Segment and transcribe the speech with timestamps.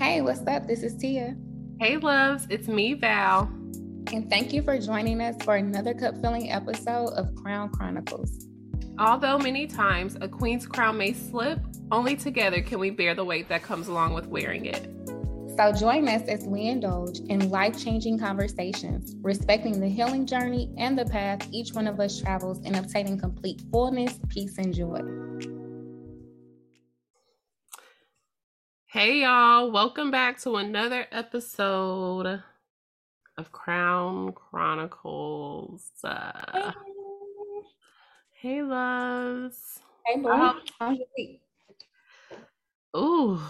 [0.00, 0.66] Hey, what's up?
[0.66, 1.36] This is Tia.
[1.78, 3.42] Hey, loves, it's me, Val.
[4.14, 8.46] And thank you for joining us for another cup filling episode of Crown Chronicles.
[8.98, 11.60] Although many times a queen's crown may slip,
[11.92, 14.88] only together can we bear the weight that comes along with wearing it.
[15.58, 20.98] So join us as we indulge in life changing conversations, respecting the healing journey and
[20.98, 25.02] the path each one of us travels in obtaining complete fullness, peace, and joy.
[28.92, 32.42] Hey, y'all, welcome back to another episode
[33.38, 35.92] of Crown Chronicles.
[36.02, 36.72] Uh,
[38.32, 39.78] hey, loves.
[40.04, 40.32] Hey, boy.
[40.32, 41.40] How's your week?
[42.96, 43.40] Ooh.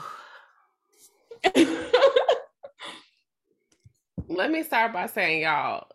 [4.29, 5.87] Let me start by saying, y'all,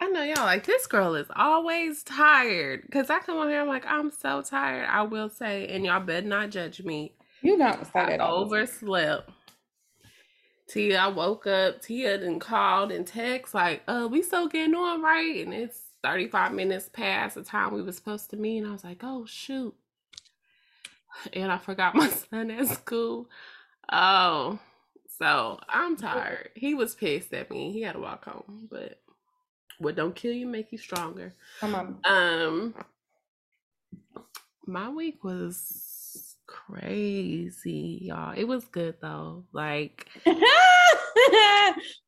[0.00, 2.88] I know y'all like this girl is always tired.
[2.90, 4.88] Cause I come on here, I'm like, I'm so tired.
[4.88, 7.12] I will say, and y'all better not judge me.
[7.46, 8.20] You don't say I that.
[8.20, 9.30] all the overslept.
[10.68, 11.80] Tia, I woke up.
[11.80, 16.28] Tia then called and text like, "Uh, we still getting on right?" And it's thirty
[16.28, 18.58] five minutes past the time we were supposed to meet.
[18.58, 19.74] And I was like, "Oh shoot!"
[21.32, 23.30] And I forgot my son at school.
[23.92, 24.58] Oh,
[25.18, 26.50] so I'm tired.
[26.56, 27.72] He was pissed at me.
[27.72, 29.00] He had to walk home, but
[29.78, 31.34] what don't kill you make you stronger.
[31.60, 31.98] Come on.
[32.04, 32.74] Um,
[34.66, 35.85] my week was
[36.46, 38.34] crazy, y'all.
[38.36, 39.44] It was good though.
[39.52, 40.08] Like,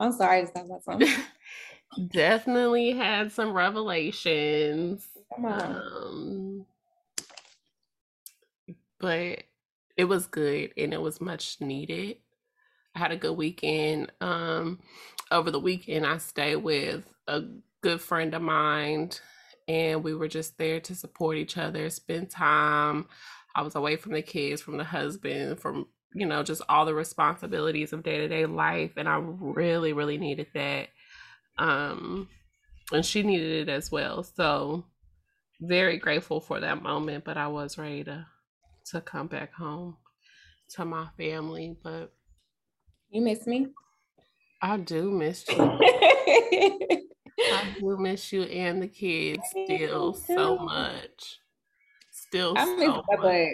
[0.00, 1.08] I'm sorry to talk about something.
[2.10, 5.06] definitely had some revelations.
[5.34, 5.76] Come on.
[5.76, 6.66] Um,
[9.00, 9.44] but
[9.96, 12.16] it was good and it was much needed.
[12.94, 14.12] I had a good weekend.
[14.20, 14.80] Um,
[15.30, 17.42] over the weekend, I stayed with a
[17.82, 19.10] good friend of mine,
[19.68, 23.06] and we were just there to support each other, spend time.
[23.58, 26.94] I was away from the kids, from the husband, from you know, just all the
[26.94, 30.90] responsibilities of day to day life, and I really, really needed that.
[31.58, 32.28] Um,
[32.92, 34.22] and she needed it as well.
[34.22, 34.84] So,
[35.60, 37.24] very grateful for that moment.
[37.24, 38.26] But I was ready to
[38.92, 39.96] to come back home
[40.76, 41.76] to my family.
[41.82, 42.12] But
[43.10, 43.66] You miss me?
[44.62, 45.56] I do miss you.
[45.58, 47.02] I
[47.76, 51.40] do miss you and the kids still so much.
[52.28, 53.20] Still I miss so my much.
[53.22, 53.48] butt.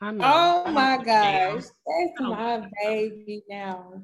[0.00, 0.24] I know.
[0.66, 1.62] Oh my gosh.
[1.64, 1.72] That's
[2.20, 2.30] Oh.
[2.30, 4.02] my baby now.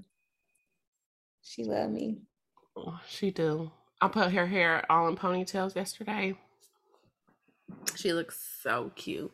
[1.42, 2.18] She love me.
[3.08, 3.70] She do.
[4.00, 6.36] I put her hair all in ponytails yesterday.
[7.94, 9.32] She looks so cute.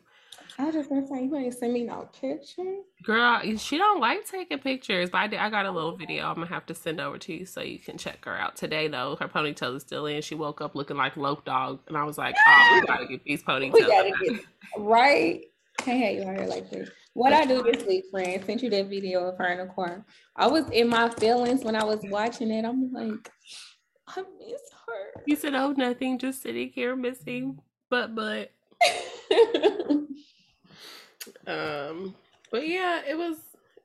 [0.59, 2.77] I just to say, you ain't send me no picture.
[3.03, 6.35] Girl, she don't like taking pictures, but I did, I got a little video I'm
[6.37, 8.89] gonna have to send over to you so you can check her out today.
[8.89, 10.23] Though her ponytail is still in.
[10.23, 13.25] She woke up looking like Lope Dog, and I was like, "Oh, we gotta get
[13.25, 14.45] these ponytails." We gotta get
[14.79, 15.45] right.
[15.79, 16.89] Can't have your hair like this.
[17.15, 20.05] What I do this week, friend, sent you that video of her in the car.
[20.37, 22.65] I was in my feelings when I was watching it.
[22.65, 23.31] I'm like,
[24.09, 25.23] I miss her.
[25.27, 27.59] You said, "Oh, nothing, just sitting here missing."
[27.91, 28.53] But but
[31.47, 32.15] um,
[32.51, 33.37] but yeah, it was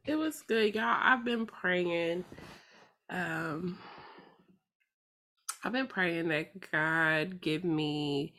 [0.05, 0.97] it was good, y'all.
[1.01, 2.25] I've been praying.
[3.09, 3.77] Um,
[5.63, 8.33] I've been praying that God give me,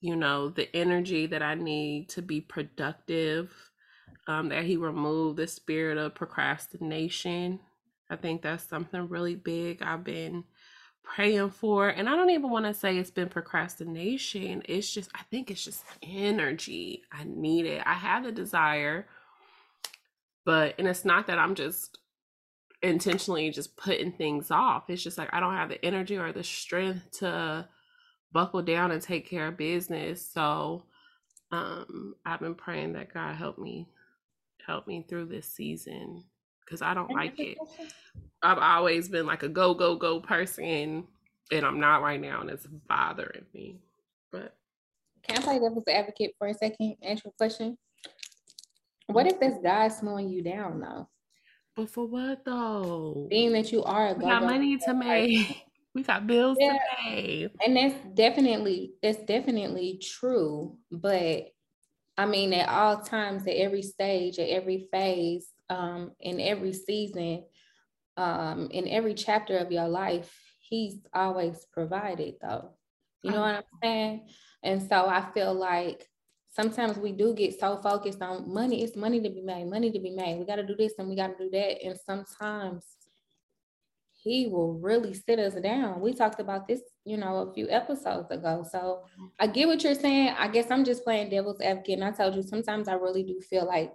[0.00, 3.52] you know, the energy that I need to be productive.
[4.28, 7.60] Um, that He remove the spirit of procrastination.
[8.10, 9.82] I think that's something really big.
[9.82, 10.44] I've been
[11.02, 15.22] praying for and i don't even want to say it's been procrastination it's just i
[15.30, 17.02] think it's just energy.
[17.12, 17.82] I need it.
[17.84, 19.06] I have the desire
[20.44, 21.98] but and it's not that i'm just
[22.82, 24.90] intentionally just putting things off.
[24.90, 27.68] It's just like i don't have the energy or the strength to
[28.32, 30.26] buckle down and take care of business.
[30.26, 30.84] So
[31.52, 33.86] um i've been praying that god help me
[34.66, 36.24] help me through this season
[36.64, 37.58] because i don't like it
[38.42, 41.06] I've always been like a go go go person,
[41.52, 43.78] and I'm not right now, and it's bothering me.
[44.32, 44.56] But
[45.22, 46.96] Can I play devil's advocate for a second?
[47.00, 47.78] You a question.
[49.06, 49.34] What mm-hmm.
[49.34, 51.08] if this God slowing you down though?
[51.76, 53.28] but for what though?
[53.30, 55.62] Being that you are a We got money to person, make.
[55.94, 56.72] We got bills Yeah.
[56.72, 57.48] to pay.
[57.64, 61.48] and that's definitely that's definitely true but
[62.16, 67.44] i mean at all times at every stage at every phase um in every season
[68.16, 70.30] um in every chapter of your life
[70.68, 72.70] he's always provided though
[73.22, 74.28] you know what i'm saying
[74.62, 76.06] and so i feel like
[76.50, 79.98] sometimes we do get so focused on money it's money to be made money to
[79.98, 82.84] be made we got to do this and we got to do that and sometimes
[84.22, 86.00] he will really sit us down.
[86.00, 88.64] We talked about this, you know, a few episodes ago.
[88.70, 89.02] So
[89.40, 90.34] I get what you're saying.
[90.38, 91.98] I guess I'm just playing devil's advocate.
[91.98, 93.92] And I told you sometimes I really do feel like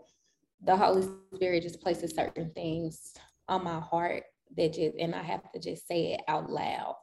[0.63, 3.13] the Holy Spirit just places certain things
[3.48, 4.24] on my heart
[4.56, 6.95] that just, and I have to just say it out loud.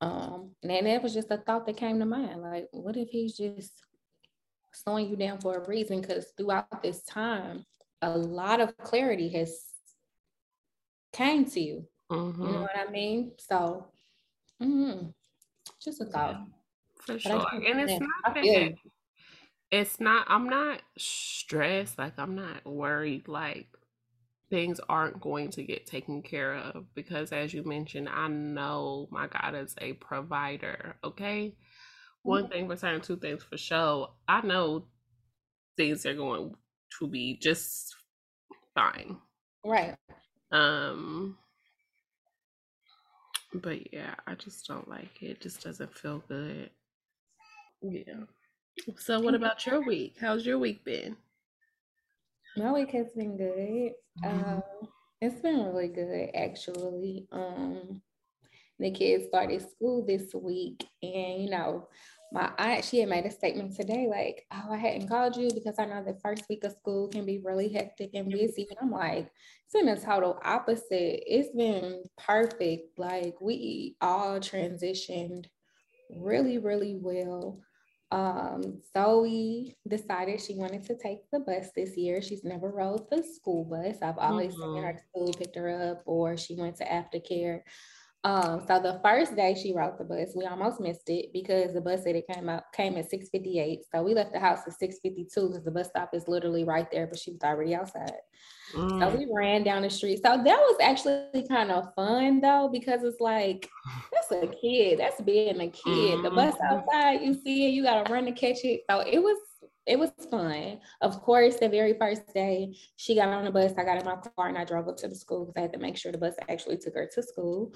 [0.00, 2.42] Um, and that was just a thought that came to mind.
[2.42, 3.72] Like, what if he's just
[4.72, 6.00] slowing you down for a reason?
[6.00, 7.64] Because throughout this time,
[8.02, 9.56] a lot of clarity has
[11.12, 11.86] came to you.
[12.10, 12.42] Mm-hmm.
[12.42, 12.62] You know mm-hmm.
[12.62, 13.32] what I mean?
[13.38, 13.86] So,
[14.60, 15.06] mm-hmm.
[15.82, 16.40] just a thought.
[16.40, 16.44] Yeah,
[17.06, 17.46] for sure.
[17.54, 18.74] And it's not that,
[19.72, 21.98] it's not, I'm not stressed.
[21.98, 23.26] Like, I'm not worried.
[23.26, 23.66] Like,
[24.52, 29.26] things aren't going to get taken care of because as you mentioned i know my
[29.26, 31.54] god is a provider okay
[32.22, 32.52] one mm-hmm.
[32.52, 34.84] thing for certain two things for sure i know
[35.78, 36.54] things are going
[36.98, 37.96] to be just
[38.74, 39.16] fine
[39.64, 39.96] right
[40.50, 41.38] um
[43.54, 45.30] but yeah i just don't like it.
[45.30, 46.68] it just doesn't feel good
[47.80, 48.24] yeah
[48.96, 51.16] so what about your week how's your week been
[52.56, 53.92] my week has been good.
[54.22, 54.50] Mm-hmm.
[54.50, 54.62] Um,
[55.20, 57.26] it's been really good actually.
[57.32, 58.02] Um,
[58.78, 61.88] the kids started school this week, and you know,
[62.32, 65.76] my aunt she had made a statement today like, "Oh, I hadn't called you because
[65.78, 68.90] I know the first week of school can be really hectic and busy." And I'm
[68.90, 69.30] like,
[69.64, 71.22] it's been a total opposite.
[71.26, 72.98] It's been perfect.
[72.98, 75.46] Like we all transitioned
[76.10, 77.60] really, really well.
[78.12, 82.20] Um, Zoe decided she wanted to take the bus this year.
[82.20, 83.96] She's never rode the school bus.
[84.02, 84.74] I've always mm-hmm.
[84.74, 87.62] seen her school picked her up or she went to aftercare.
[88.24, 91.80] Um, so the first day she rode the bus, we almost missed it because the
[91.80, 93.80] bus said it came out came at 6:58.
[93.92, 97.08] So we left the house at 6:52 because the bus stop is literally right there,
[97.08, 98.12] but she was already outside.
[98.74, 99.00] Mm.
[99.00, 100.20] So we ran down the street.
[100.24, 103.68] So that was actually kind of fun though, because it's like
[104.12, 106.18] that's a kid, that's being a kid.
[106.18, 106.22] Mm.
[106.22, 106.74] The bus mm-hmm.
[106.74, 108.82] outside, you see it, you gotta run to catch it.
[108.88, 109.36] So it was
[109.84, 110.78] it was fun.
[111.00, 114.14] Of course, the very first day she got on the bus, I got in my
[114.14, 116.18] car and I drove up to the school because I had to make sure the
[116.18, 117.74] bus actually took her to school.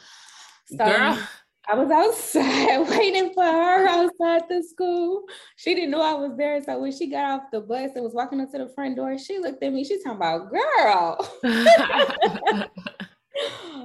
[0.66, 1.18] So Girl.
[1.68, 5.24] I was outside waiting for her outside the school.
[5.56, 6.62] She didn't know I was there.
[6.62, 9.18] So when she got off the bus and was walking up to the front door,
[9.18, 9.82] she looked at me.
[9.84, 11.18] She's talking about, girl.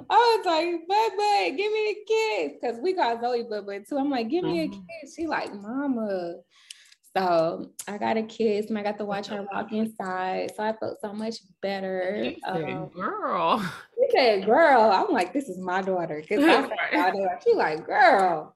[0.09, 2.53] I was like, Bud Bud, give me a kiss.
[2.63, 3.97] Cause we got Zoe Bud Bud too.
[3.97, 4.73] I'm like, give me mm-hmm.
[4.73, 5.15] a kiss.
[5.15, 6.35] She like, mama.
[7.15, 10.51] So I got a kiss and I got to watch her walk inside.
[10.55, 12.31] So I felt so much better.
[12.45, 13.73] Um, girl.
[13.97, 14.89] She said, girl.
[14.91, 16.23] I'm like, this is my daughter.
[16.27, 17.11] Cause I
[17.43, 18.55] She like, girl.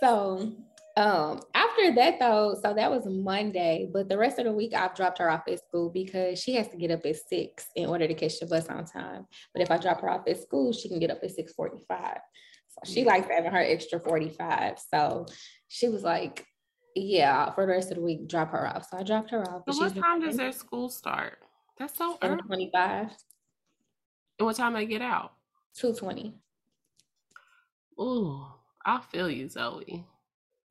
[0.00, 0.52] So
[0.96, 4.94] um after that though, so that was Monday, but the rest of the week I've
[4.94, 8.06] dropped her off at school because she has to get up at six in order
[8.06, 9.26] to catch the bus on time.
[9.52, 12.18] But if I drop her off at school, she can get up at 645.
[12.68, 14.78] So she likes having her extra 45.
[14.92, 15.26] So
[15.68, 16.44] she was like,
[16.94, 18.88] yeah, for the rest of the week, drop her off.
[18.88, 19.62] So I dropped her off.
[19.70, 21.38] So what time does their school start?
[21.78, 22.40] That's so early.
[22.42, 23.08] 25.
[24.38, 25.32] And what time they get out?
[25.76, 26.34] 220.
[28.00, 28.46] Ooh,
[28.84, 30.04] I feel you, Zoe.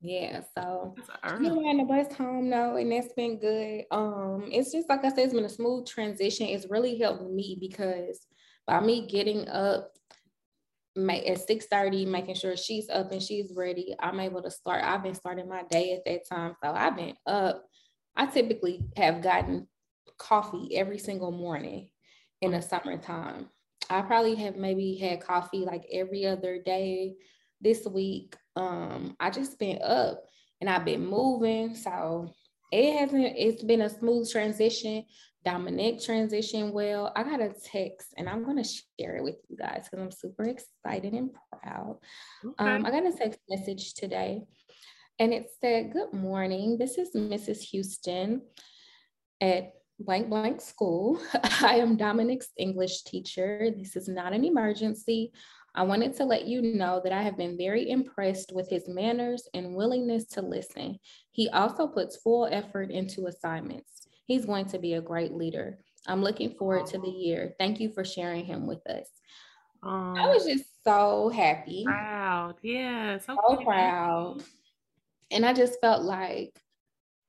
[0.00, 0.94] Yeah, so
[1.38, 3.84] we ran the bus home though, and that's been good.
[3.90, 6.46] Um, it's just like I said, it's been a smooth transition.
[6.46, 8.26] It's really helped me because
[8.66, 9.94] by me getting up
[10.96, 13.94] at 6 30 making sure she's up and she's ready.
[13.98, 17.14] I'm able to start i've been starting my day at that time so i've been
[17.26, 17.64] up.
[18.16, 19.66] I typically have gotten
[20.18, 21.90] coffee every single morning
[22.40, 23.48] in the summertime.
[23.90, 27.14] I probably have maybe had coffee like every other day
[27.60, 28.36] this week.
[28.56, 30.24] Um i just been up
[30.60, 32.32] and i've been moving so
[32.70, 35.04] it hasn't it's been a smooth transition
[35.44, 37.12] Dominic transitioned well.
[37.14, 40.10] I got a text and I'm going to share it with you guys because I'm
[40.10, 41.30] super excited and
[41.62, 41.98] proud.
[42.44, 42.70] Okay.
[42.70, 44.42] Um, I got a text message today
[45.18, 46.78] and it said, Good morning.
[46.78, 47.60] This is Mrs.
[47.70, 48.42] Houston
[49.40, 51.20] at blank blank school.
[51.60, 53.70] I am Dominic's English teacher.
[53.76, 55.32] This is not an emergency.
[55.76, 59.48] I wanted to let you know that I have been very impressed with his manners
[59.54, 60.98] and willingness to listen.
[61.32, 64.06] He also puts full effort into assignments.
[64.26, 65.78] He's going to be a great leader.
[66.06, 67.54] I'm looking forward to the year.
[67.58, 69.08] Thank you for sharing him with us.
[69.82, 71.84] Um, I was just so happy.
[71.84, 72.54] Proud.
[72.62, 73.18] Yeah.
[73.18, 74.42] So, so proud.
[75.30, 76.58] And I just felt like,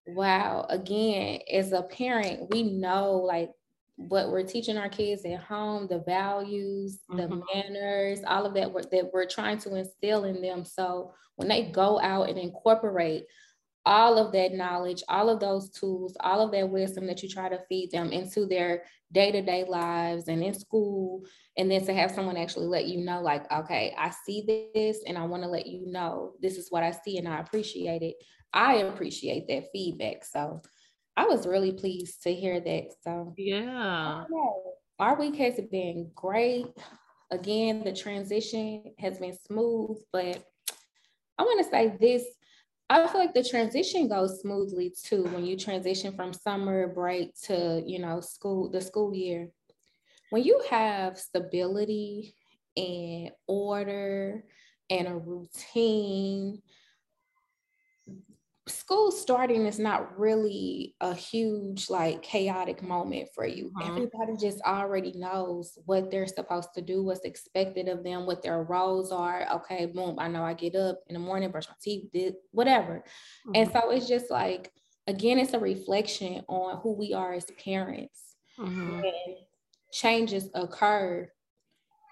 [0.07, 3.51] wow, again, as a parent, we know like
[3.97, 7.17] what we're teaching our kids at home, the values, mm-hmm.
[7.17, 10.65] the manners, all of that we're, that we're trying to instill in them.
[10.65, 13.25] So when they go out and incorporate
[13.85, 17.47] all of that knowledge, all of those tools, all of that wisdom that you try
[17.47, 21.23] to feed them into their day to day lives and in school.
[21.57, 25.17] And then to have someone actually let you know, like, okay, I see this and
[25.17, 28.15] I want to let you know this is what I see and I appreciate it.
[28.51, 30.25] I appreciate that feedback.
[30.25, 30.61] So
[31.15, 32.87] I was really pleased to hear that.
[33.03, 34.23] So yeah,
[34.97, 36.67] our week has been great.
[37.31, 40.43] Again, the transition has been smooth, but
[41.37, 42.23] I want to say this.
[42.89, 47.83] I feel like the transition goes smoothly too when you transition from summer break to,
[47.85, 49.49] you know, school, the school year.
[50.29, 52.35] When you have stability
[52.77, 54.43] and order
[54.89, 56.61] and a routine
[58.67, 63.89] school starting is not really a huge like chaotic moment for you mm-hmm.
[63.89, 68.63] everybody just already knows what they're supposed to do what's expected of them what their
[68.63, 72.09] roles are okay boom i know i get up in the morning brush my teeth
[72.11, 73.03] did whatever
[73.47, 73.51] mm-hmm.
[73.53, 74.71] and so it's just like
[75.05, 78.95] again it's a reflection on who we are as parents mm-hmm.
[78.95, 79.35] and
[79.91, 81.29] changes occur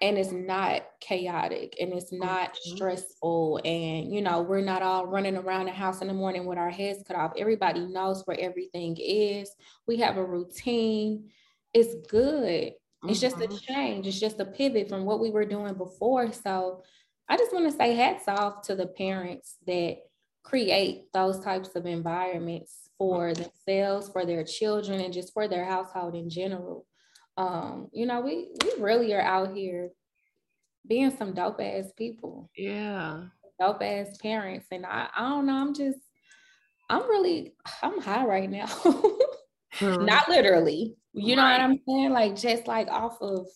[0.04, 2.76] and it's not chaotic and it's not mm-hmm.
[2.76, 6.58] stressful and you know we're not all running around the house in the morning with
[6.58, 7.32] our heads cut off.
[7.38, 9.50] Everybody knows where everything is.
[9.86, 11.30] We have a routine.
[11.72, 12.74] It's good.
[13.06, 13.56] It's just a mm-hmm.
[13.56, 14.06] change.
[14.06, 16.32] It's just a pivot from what we were doing before.
[16.32, 16.82] So
[17.26, 19.96] i just want to say hats off to the parents that
[20.42, 23.42] create those types of environments for mm-hmm.
[23.42, 26.86] themselves for their children and just for their household in general
[27.36, 29.90] um, you know, we we really are out here
[30.86, 32.50] being some dope ass people.
[32.56, 33.24] Yeah.
[33.60, 34.66] Dope ass parents.
[34.70, 35.98] And I, I don't know, I'm just
[36.90, 38.66] I'm really I'm high right now.
[39.74, 40.04] hmm.
[40.04, 40.96] Not literally.
[41.12, 41.36] You right.
[41.36, 42.12] know what I'm saying?
[42.12, 43.46] Like just like off of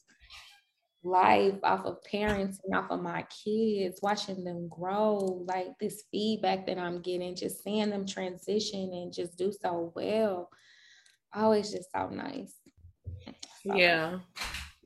[1.05, 6.67] life, off of parents and off of my kids, watching them grow, like this feedback
[6.67, 10.51] that I'm getting, just seeing them transition and just do so well.
[11.35, 12.55] Always just so nice.
[13.63, 13.75] So.
[13.75, 14.19] Yeah.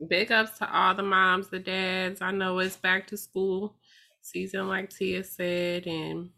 [0.08, 2.22] Big ups to all the moms, the dads.
[2.22, 3.76] I know it's back to school
[4.20, 6.30] season, like Tia said, and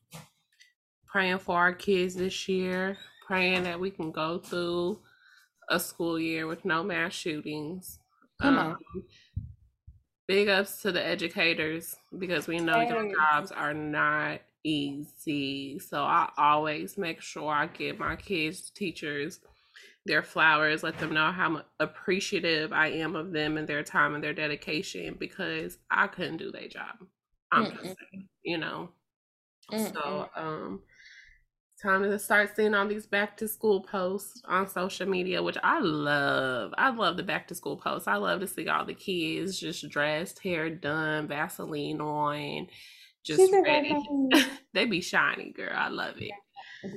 [1.07, 4.99] praying for our kids this year, praying that we can go through
[5.71, 7.99] a school year with no mass shootings.
[8.41, 9.03] Come um, on.
[10.27, 12.89] Big ups to the educators because we know hey.
[12.89, 15.79] your jobs are not easy.
[15.79, 19.41] So I always make sure I give my kids teachers
[20.07, 24.23] their flowers, let them know how appreciative I am of them and their time and
[24.23, 26.97] their dedication because I couldn't do their job.
[27.53, 27.71] I'm Mm-mm.
[27.71, 28.91] just saying, you know.
[29.71, 29.95] Mm-mm.
[29.95, 30.83] So um
[31.83, 35.81] time to start seeing all these back to school posts on social media, which I
[35.81, 36.73] love.
[36.79, 38.09] I love the back to school posts.
[38.09, 42.69] I love to see all the kids just dressed, hair done, Vaseline on,
[43.25, 43.97] just She's ready.
[44.75, 45.73] they be shiny, girl.
[45.75, 46.37] I love it.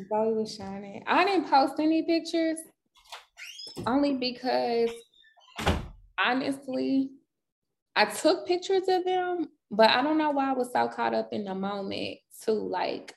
[0.09, 1.03] Zoe was shining.
[1.07, 2.59] I didn't post any pictures
[3.85, 4.89] only because
[6.17, 7.11] honestly,
[7.95, 11.29] I took pictures of them, but I don't know why I was so caught up
[11.31, 13.13] in the moment to like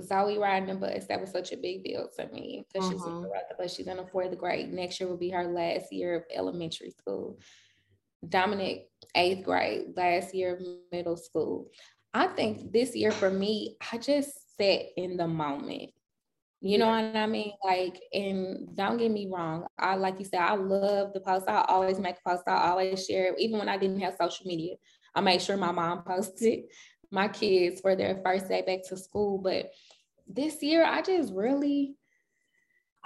[0.00, 1.06] Zoe riding the bus.
[1.06, 3.74] That was such a big deal to me because she's ride the bus.
[3.74, 4.72] She's in the fourth grade.
[4.72, 7.38] Next year will be her last year of elementary school.
[8.28, 10.62] Dominic, eighth grade, last year of
[10.92, 11.68] middle school.
[12.12, 15.90] I think this year for me, I just sat in the moment.
[16.62, 17.52] You know what I mean?
[17.64, 19.66] Like, and don't get me wrong.
[19.78, 21.48] I like you said, I love the post.
[21.48, 22.42] I always make a post.
[22.46, 24.74] I always share it, even when I didn't have social media.
[25.14, 26.64] I made sure my mom posted
[27.10, 29.38] my kids for their first day back to school.
[29.38, 29.70] But
[30.28, 31.96] this year, I just really,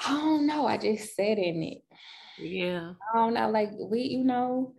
[0.04, 0.66] I don't know.
[0.66, 1.82] I just sat in it.
[2.38, 2.94] Yeah.
[3.14, 3.50] I don't know.
[3.50, 4.75] Like we, you know,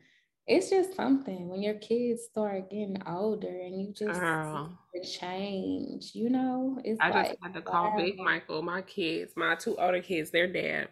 [0.47, 4.77] it's just something when your kids start getting older and you just Girl.
[5.03, 6.79] change, you know.
[6.83, 7.97] It's I like, just had to call wow.
[7.97, 10.89] Big Michael, my kids, my two older kids, their dad,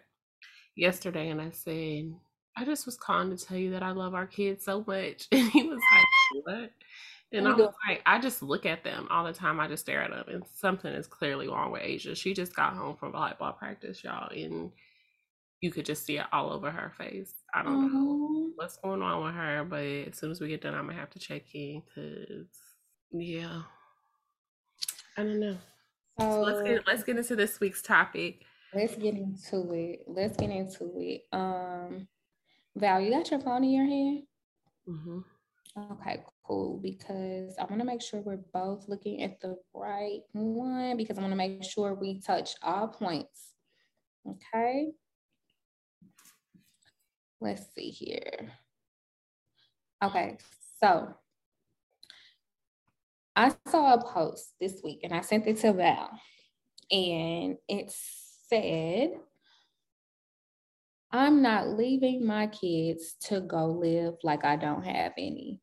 [0.74, 2.14] yesterday, and I said,
[2.56, 5.28] I just was calling to tell you that I love our kids so much.
[5.32, 6.70] And he was like, What?
[7.32, 9.58] And I was like, I just look at them all the time.
[9.58, 12.14] I just stare at them, and something is clearly wrong with Asia.
[12.14, 14.70] She just got home from volleyball practice, y'all, and
[15.60, 17.34] you could just see it all over her face.
[17.54, 20.74] I don't know what's going on with her, but as soon as we get done,
[20.74, 22.48] I'm gonna have to check in because
[23.12, 23.62] yeah,
[25.16, 25.56] I don't know.
[26.18, 28.42] So, so let's get let's get into this week's topic.
[28.74, 30.00] Let's get into it.
[30.08, 31.22] Let's get into it.
[31.32, 32.08] Um,
[32.76, 34.22] Val, you got your phone in your hand?
[34.88, 35.18] Mm-hmm.
[35.92, 36.80] Okay, cool.
[36.82, 41.20] Because I want to make sure we're both looking at the right one because I
[41.20, 43.52] want to make sure we touch all points.
[44.28, 44.88] Okay.
[47.40, 48.52] Let's see here.
[50.02, 50.38] Okay,
[50.80, 51.14] so
[53.36, 56.10] I saw a post this week and I sent it to Val,
[56.90, 57.92] and it
[58.48, 59.12] said,
[61.10, 65.60] I'm not leaving my kids to go live like I don't have any.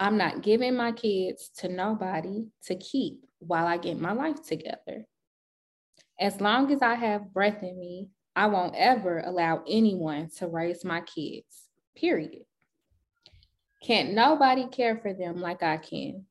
[0.00, 5.06] I'm not giving my kids to nobody to keep while I get my life together.
[6.18, 10.84] As long as I have breath in me, I won't ever allow anyone to raise
[10.84, 12.44] my kids, period.
[13.82, 16.24] Can't nobody care for them like I can.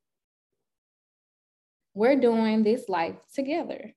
[1.93, 3.93] We're doing this life together.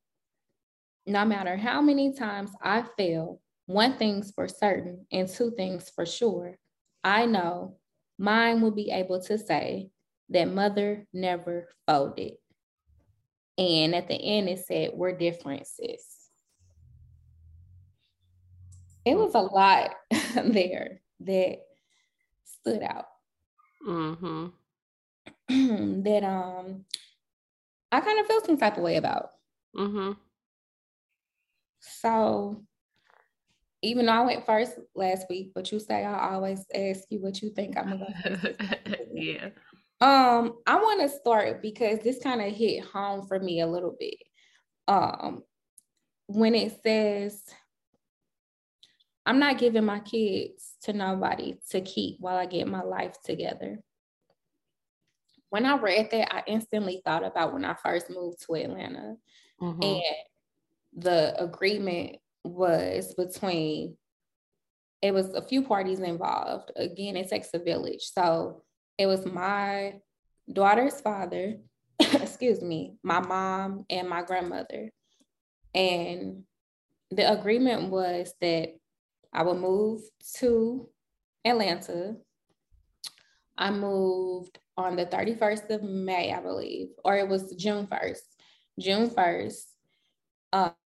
[1.06, 6.04] No matter how many times I fail, one thing's for certain and two things for
[6.04, 6.58] sure.
[7.02, 7.76] I know
[8.18, 9.90] mine will be able to say
[10.30, 12.32] that mother never folded.
[13.56, 16.13] And at the end, it said, We're different, sis.
[19.04, 19.94] It was a lot
[20.44, 21.58] there that
[22.44, 23.06] stood out.
[23.86, 24.46] Mm-hmm.
[26.02, 26.84] that um
[27.92, 29.30] I kind of felt some type of way about.
[29.76, 30.12] Mm-hmm.
[31.80, 32.64] So
[33.82, 37.42] even though I went first last week, but you say I always ask you what
[37.42, 38.54] you think I'm gonna
[39.12, 39.50] Yeah.
[40.00, 43.94] Um, I want to start because this kind of hit home for me a little
[43.98, 44.16] bit.
[44.88, 45.44] Um,
[46.26, 47.42] when it says
[49.26, 53.78] I'm not giving my kids to nobody to keep while I get my life together.
[55.50, 59.16] When I read that, I instantly thought about when I first moved to Atlanta.
[59.62, 59.82] Mm-hmm.
[59.82, 60.02] And
[61.02, 63.96] the agreement was between,
[65.00, 66.72] it was a few parties involved.
[66.76, 68.02] Again, it takes a village.
[68.02, 68.64] So
[68.98, 69.94] it was my
[70.52, 71.56] daughter's father,
[72.00, 74.90] excuse me, my mom, and my grandmother.
[75.74, 76.44] And
[77.10, 78.74] the agreement was that
[79.34, 80.02] I would move
[80.36, 80.88] to
[81.44, 82.16] Atlanta.
[83.58, 88.20] I moved on the 31st of May, I believe, or it was June 1st.
[88.78, 89.62] June 1st.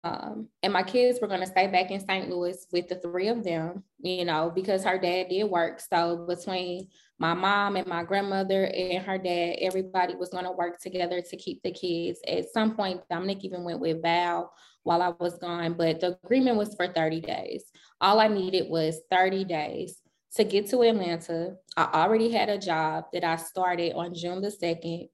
[0.05, 2.31] Um, and my kids were going to stay back in St.
[2.31, 5.81] Louis with the three of them, you know, because her dad did work.
[5.81, 6.88] So between
[7.19, 11.37] my mom and my grandmother and her dad, everybody was going to work together to
[11.37, 12.21] keep the kids.
[12.29, 16.59] At some point, Dominic even went with Val while I was gone, but the agreement
[16.59, 17.65] was for 30 days.
[18.01, 20.01] All I needed was 30 days
[20.35, 21.55] to get to Atlanta.
[21.77, 25.09] I already had a job that I started on June the 2nd.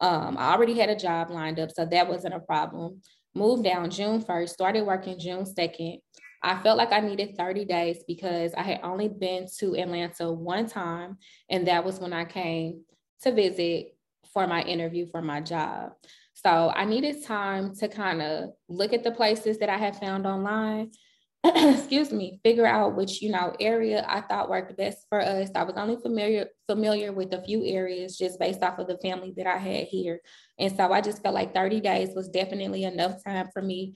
[0.00, 3.00] Um, I already had a job lined up, so that wasn't a problem.
[3.34, 6.00] Moved down June 1st, started working June 2nd.
[6.42, 10.66] I felt like I needed 30 days because I had only been to Atlanta one
[10.68, 11.18] time,
[11.50, 12.84] and that was when I came
[13.22, 13.96] to visit
[14.32, 15.92] for my interview for my job.
[16.34, 20.26] So I needed time to kind of look at the places that I had found
[20.26, 20.92] online.
[21.44, 25.50] excuse me, figure out which you know area I thought worked best for us.
[25.54, 29.32] I was only familiar familiar with a few areas just based off of the family
[29.36, 30.20] that I had here,
[30.58, 33.94] and so I just felt like 30 days was definitely enough time for me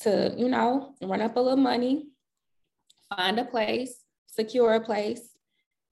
[0.00, 2.06] to you know run up a little money,
[3.14, 5.36] find a place, secure a place,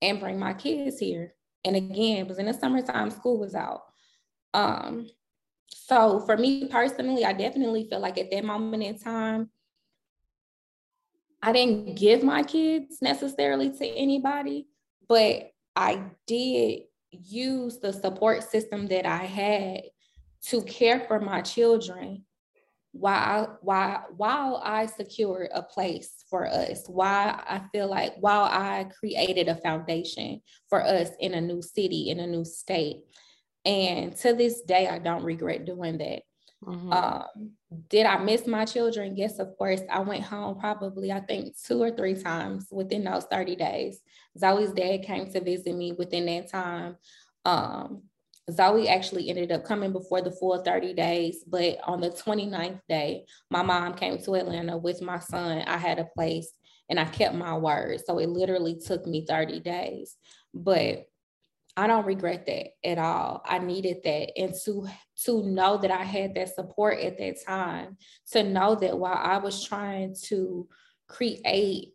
[0.00, 1.34] and bring my kids here.
[1.64, 3.82] And again, it was in the summertime, school was out.
[4.52, 5.08] Um,
[5.68, 9.50] so for me personally, I definitely feel like at that moment in time,
[11.42, 14.68] I didn't give my kids necessarily to anybody,
[15.08, 19.82] but I did use the support system that I had
[20.48, 22.24] to care for my children
[22.92, 28.86] while while while I secured a place for us, while I feel like while I
[28.98, 32.98] created a foundation for us in a new city, in a new state.
[33.64, 36.22] And to this day, I don't regret doing that.
[36.64, 36.92] Mm-hmm.
[36.92, 37.52] Um,
[37.88, 39.16] did I miss my children?
[39.16, 39.80] Yes, of course.
[39.90, 44.00] I went home probably, I think, two or three times within those 30 days.
[44.38, 46.96] Zoe's dad came to visit me within that time.
[47.44, 48.02] Um,
[48.50, 53.24] Zoe actually ended up coming before the full 30 days, but on the 29th day,
[53.50, 55.62] my mom came to Atlanta with my son.
[55.66, 56.52] I had a place
[56.88, 58.00] and I kept my word.
[58.04, 60.16] So it literally took me 30 days.
[60.52, 61.06] But
[61.76, 63.42] I don't regret that at all.
[63.46, 64.32] I needed that.
[64.36, 64.88] And to
[65.24, 67.96] to know that I had that support at that time,
[68.32, 70.68] to know that while I was trying to
[71.08, 71.94] create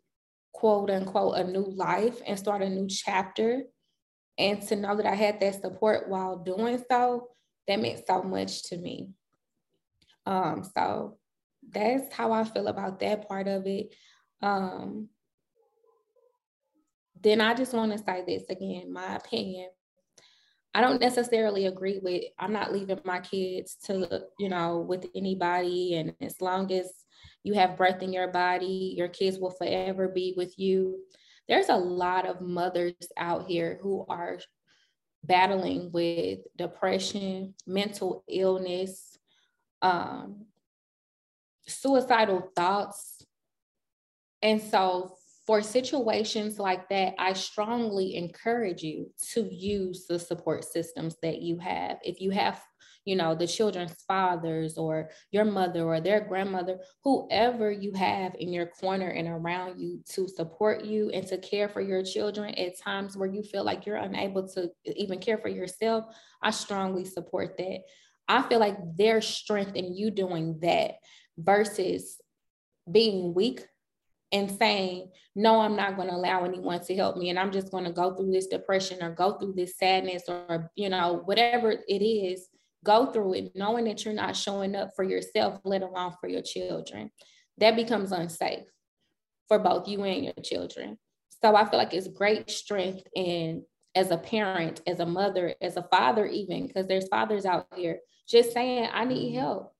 [0.53, 3.63] quote unquote a new life and start a new chapter,
[4.37, 7.29] and to know that I had that support while doing so,
[7.67, 9.09] that meant so much to me.
[10.25, 11.17] Um, so
[11.69, 13.93] that's how I feel about that part of it.
[14.41, 15.09] Um,
[17.21, 19.69] then I just want to say this again, my opinion.
[20.73, 25.95] I don't necessarily agree with I'm not leaving my kids to, you know, with anybody.
[25.95, 26.91] And as long as
[27.43, 30.99] you have breath in your body, your kids will forever be with you.
[31.47, 34.39] There's a lot of mothers out here who are
[35.23, 39.17] battling with depression, mental illness,
[39.81, 40.45] um,
[41.67, 43.25] suicidal thoughts.
[44.41, 51.15] And so for situations like that, I strongly encourage you to use the support systems
[51.21, 51.97] that you have.
[52.03, 52.61] If you have,
[53.07, 58.51] you know, the children's fathers or your mother or their grandmother, whoever you have in
[58.51, 62.77] your corner and around you to support you and to care for your children at
[62.77, 66.03] times where you feel like you're unable to even care for yourself,
[66.41, 67.79] I strongly support that.
[68.27, 70.95] I feel like there's strength in you doing that
[71.37, 72.19] versus
[72.91, 73.65] being weak
[74.33, 77.29] and saying, no, I'm not going to allow anyone to help me.
[77.29, 80.69] And I'm just going to go through this depression or go through this sadness or,
[80.75, 82.49] you know, whatever it is
[82.87, 86.41] go through it knowing that you're not showing up for yourself, let alone for your
[86.41, 87.11] children.
[87.59, 88.65] That becomes unsafe
[89.47, 90.97] for both you and your children.
[91.43, 95.75] So I feel like it's great strength in as a parent, as a mother, as
[95.75, 99.73] a father, even because there's fathers out here just saying, I need help.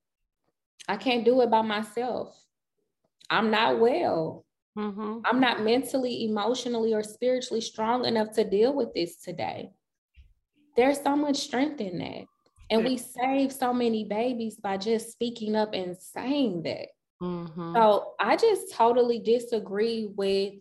[0.88, 2.36] I can't do it by myself.
[3.30, 4.46] I'm not well.
[4.78, 5.20] Mm-hmm.
[5.26, 9.72] I'm not mentally, emotionally, or spiritually strong enough to deal with this today.
[10.76, 12.26] There's so much strength in that.
[12.70, 16.88] And we save so many babies by just speaking up and saying that.
[17.22, 17.76] Mm-hmm.
[17.76, 20.54] So I just totally disagree with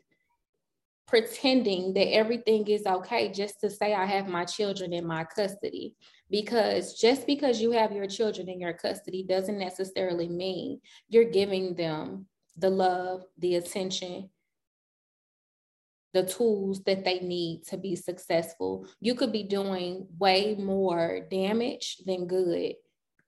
[1.07, 5.95] pretending that everything is okay just to say I have my children in my custody.
[6.31, 11.75] Because just because you have your children in your custody doesn't necessarily mean you're giving
[11.75, 14.31] them the love, the attention,
[16.15, 18.87] the tools that they need to be successful.
[19.01, 22.75] You could be doing way more damage than good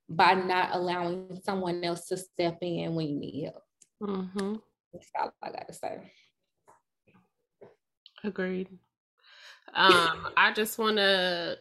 [0.08, 3.62] by not allowing someone else to step in when you need help.
[4.02, 4.54] Mm-hmm.
[4.92, 6.12] That's all I got to say.
[8.24, 8.68] Agreed.
[9.74, 11.58] Um, I just want to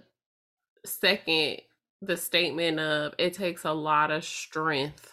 [0.86, 1.62] second
[2.02, 5.12] the statement of it takes a lot of strength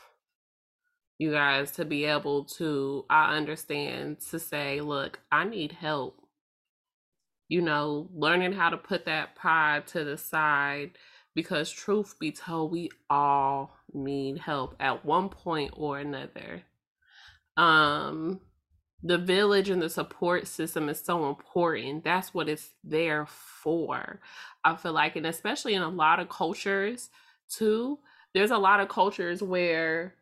[1.18, 6.20] you guys to be able to i understand to say look i need help.
[7.48, 10.92] You know learning how to put that pride to the side
[11.34, 16.62] because truth be told we all need help at one point or another.
[17.56, 18.40] Um
[19.04, 24.18] the village and the support system is so important that's what it's there for
[24.64, 27.10] i feel like and especially in a lot of cultures
[27.48, 27.98] too
[28.32, 30.14] there's a lot of cultures where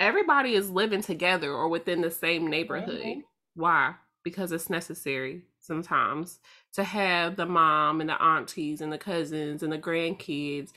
[0.00, 3.02] everybody is living together or within the same neighborhood.
[3.04, 3.20] Mm-hmm.
[3.54, 3.94] Why?
[4.22, 6.38] Because it's necessary sometimes
[6.74, 10.70] to have the mom and the aunties and the cousins and the grandkids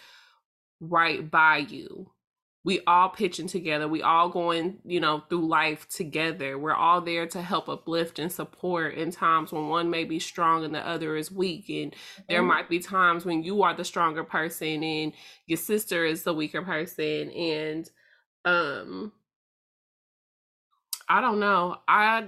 [0.80, 2.10] right by you.
[2.64, 3.88] We all pitching together.
[3.88, 6.60] We all going, you know, through life together.
[6.60, 10.64] We're all there to help uplift and support in times when one may be strong
[10.64, 11.70] and the other is weak.
[11.70, 11.96] And
[12.30, 12.48] there mm-hmm.
[12.48, 15.14] might be times when you are the stronger person and
[15.48, 17.32] your sister is the weaker person.
[17.32, 17.90] And
[18.46, 19.12] um
[21.08, 22.26] i don't know i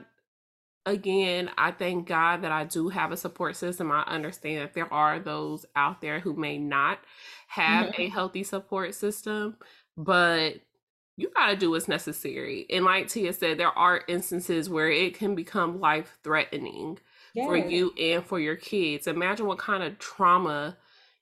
[0.86, 4.91] again i thank god that i do have a support system i understand that there
[4.91, 6.99] are those out there who may not
[7.47, 8.02] have mm-hmm.
[8.02, 9.56] a healthy support system
[9.97, 10.56] but
[11.15, 15.17] you got to do what's necessary and like tia said there are instances where it
[15.17, 16.97] can become life threatening
[17.34, 17.45] yes.
[17.45, 20.76] for you and for your kids imagine what kind of trauma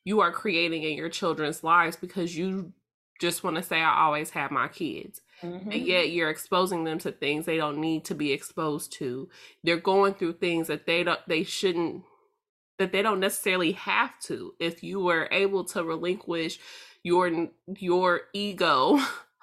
[0.03, 2.71] you are creating in your children's lives because you
[3.21, 5.21] just want to say I always have my kids.
[5.43, 5.71] Mm-hmm.
[5.71, 9.29] And yet you're exposing them to things they don't need to be exposed to.
[9.63, 12.03] They're going through things that they don't they shouldn't
[12.79, 14.55] that they don't necessarily have to.
[14.59, 16.59] If you were able to relinquish
[17.03, 18.99] your your ego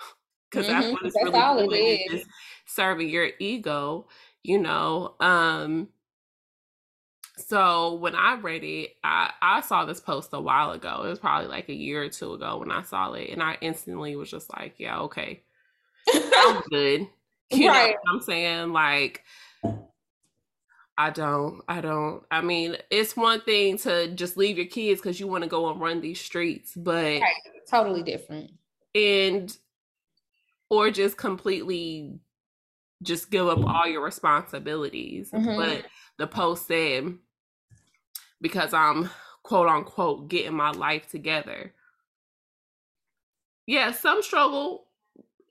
[0.50, 0.80] because mm-hmm.
[0.80, 2.26] that's what it's that's really doing, it is.
[2.66, 4.08] serving your ego,
[4.42, 5.14] you know.
[5.20, 5.88] Um
[7.38, 11.02] so when I read it, I, I saw this post a while ago.
[11.04, 13.56] It was probably like a year or two ago when I saw it, and I
[13.60, 15.42] instantly was just like, "Yeah, okay,
[16.14, 17.06] I'm good."
[17.50, 17.90] You right.
[17.90, 18.72] know what I'm saying?
[18.72, 19.24] Like,
[20.98, 22.24] I don't, I don't.
[22.30, 25.70] I mean, it's one thing to just leave your kids because you want to go
[25.70, 27.34] and run these streets, but right.
[27.70, 28.50] totally different.
[28.94, 29.56] And
[30.70, 32.18] or just completely
[33.02, 35.30] just give up all your responsibilities.
[35.30, 35.56] Mm-hmm.
[35.56, 35.84] But
[36.16, 37.14] the post said
[38.40, 39.10] because I'm
[39.42, 41.72] quote unquote getting my life together.
[43.66, 44.86] Yeah, some struggle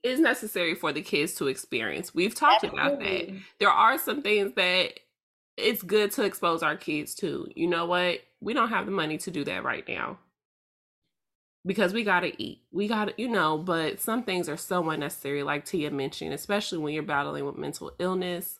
[0.03, 2.15] is necessary for the kids to experience.
[2.15, 3.35] We've talked about that.
[3.59, 4.99] There are some things that
[5.57, 7.47] it's good to expose our kids to.
[7.55, 8.21] You know what?
[8.39, 10.19] We don't have the money to do that right now
[11.65, 12.61] because we got to eat.
[12.71, 16.77] We got to, you know, but some things are so unnecessary, like Tia mentioned, especially
[16.77, 18.59] when you're battling with mental illness.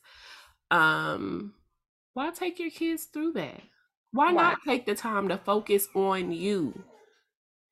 [0.70, 1.54] Um,
[2.14, 3.62] why take your kids through that?
[4.12, 6.84] Why not take the time to focus on you?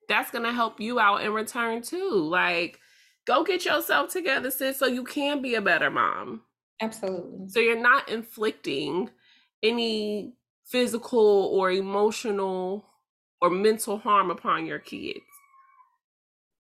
[0.08, 2.10] That's going to help you out in return too.
[2.10, 2.78] Like,
[3.26, 6.42] go get yourself together, sis, so you can be a better mom.
[6.80, 7.48] Absolutely.
[7.48, 9.10] So you're not inflicting
[9.62, 12.86] any physical or emotional
[13.40, 15.20] or mental harm upon your kids.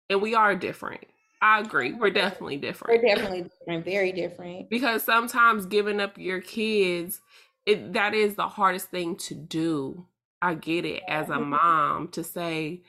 [0.09, 1.03] And we are different.
[1.41, 1.93] I agree.
[1.93, 3.01] We're definitely different.
[3.01, 4.69] We're definitely different, very different.
[4.69, 7.19] Because sometimes giving up your kids,
[7.65, 10.05] it that is the hardest thing to do.
[10.41, 12.83] I get it as a mom to say,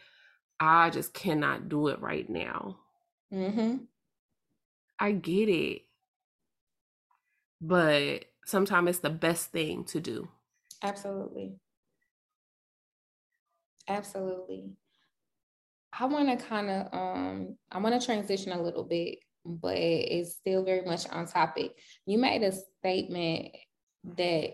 [0.58, 2.78] I just cannot do it right now.
[3.32, 3.76] Mm-hmm.
[4.98, 5.82] I get it.
[7.60, 10.28] But sometimes it's the best thing to do.
[10.82, 11.54] Absolutely.
[13.88, 14.72] Absolutely.
[15.98, 20.34] I want to kind of um I want to transition a little bit, but it's
[20.34, 21.72] still very much on topic.
[22.06, 23.54] You made a statement
[24.16, 24.50] that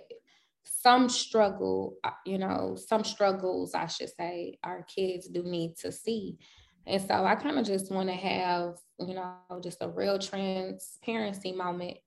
[0.65, 5.93] some struggle, uh, you know, some struggles, I should say, our kids do need to
[5.93, 6.39] see.
[6.87, 11.53] And so I kind of just want to have, you know, just a real transparency
[11.53, 11.99] moment.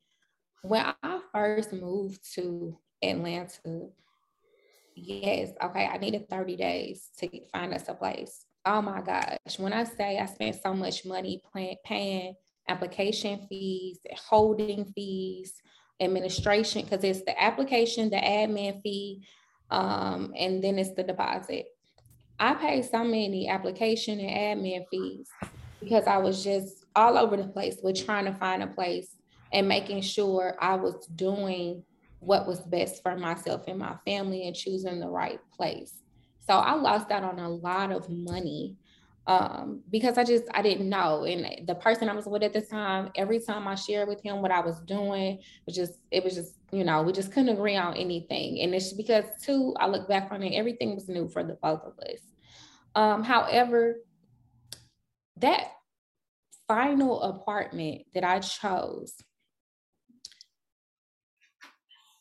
[0.62, 3.90] When I first moved to Atlanta,
[4.96, 8.46] yes, okay, I needed 30 days to find us a place.
[8.66, 12.36] Oh my gosh, when I say I spent so much money pay- paying
[12.70, 15.54] application fees, holding fees,
[16.04, 19.26] administration, because it's the application, the admin fee,
[19.70, 21.66] um, and then it's the deposit.
[22.40, 25.30] I paid so many application and admin fees
[25.82, 29.16] because I was just all over the place with trying to find a place
[29.52, 31.84] and making sure I was doing
[32.20, 35.94] what was best for myself and my family and choosing the right place.
[36.48, 38.76] So I lost out on a lot of money
[39.26, 41.24] um, because I just I didn't know.
[41.24, 44.42] And the person I was with at the time, every time I shared with him
[44.42, 47.76] what I was doing, was just it was just you know we just couldn't agree
[47.76, 48.62] on anything.
[48.62, 51.84] And it's because too, I look back on it, everything was new for the both
[51.84, 52.20] of us.
[52.96, 53.96] Um, however,
[55.38, 55.72] that
[56.68, 59.16] final apartment that I chose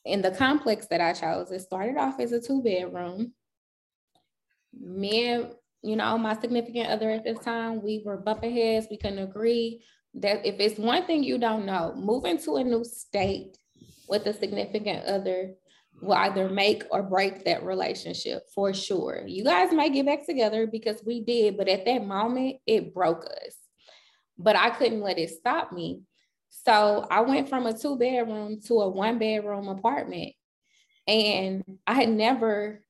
[0.04, 3.32] in the complex that I chose, it started off as a two bedroom.
[4.78, 5.52] Me and,
[5.82, 8.86] you know, my significant other at this time, we were bumping heads.
[8.90, 12.84] We couldn't agree that if it's one thing you don't know, moving to a new
[12.84, 13.56] state
[14.08, 15.54] with a significant other
[16.00, 19.24] will either make or break that relationship for sure.
[19.26, 23.24] You guys might get back together because we did, but at that moment, it broke
[23.24, 23.56] us.
[24.38, 26.02] But I couldn't let it stop me
[26.64, 30.34] so I went from a two bedroom to a one bedroom apartment.
[31.08, 32.84] And I had never,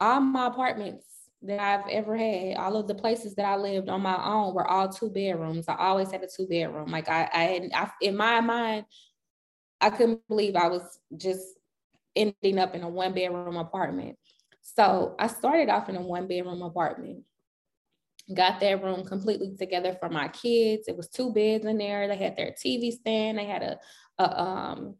[0.00, 1.06] all my apartments
[1.44, 4.66] that I've ever had, all of the places that I lived on my own were
[4.66, 5.68] all two bedrooms.
[5.68, 6.90] I always had a two bedroom.
[6.90, 8.86] Like I, I had, I, in my mind,
[9.80, 11.44] I couldn't believe I was just
[12.16, 14.16] ending up in a one bedroom apartment.
[14.62, 17.24] So I started off in a one bedroom apartment
[18.32, 20.88] got that room completely together for my kids.
[20.88, 22.08] It was two beds in there.
[22.08, 23.38] They had their TV stand.
[23.38, 23.78] They had a,
[24.18, 24.96] a um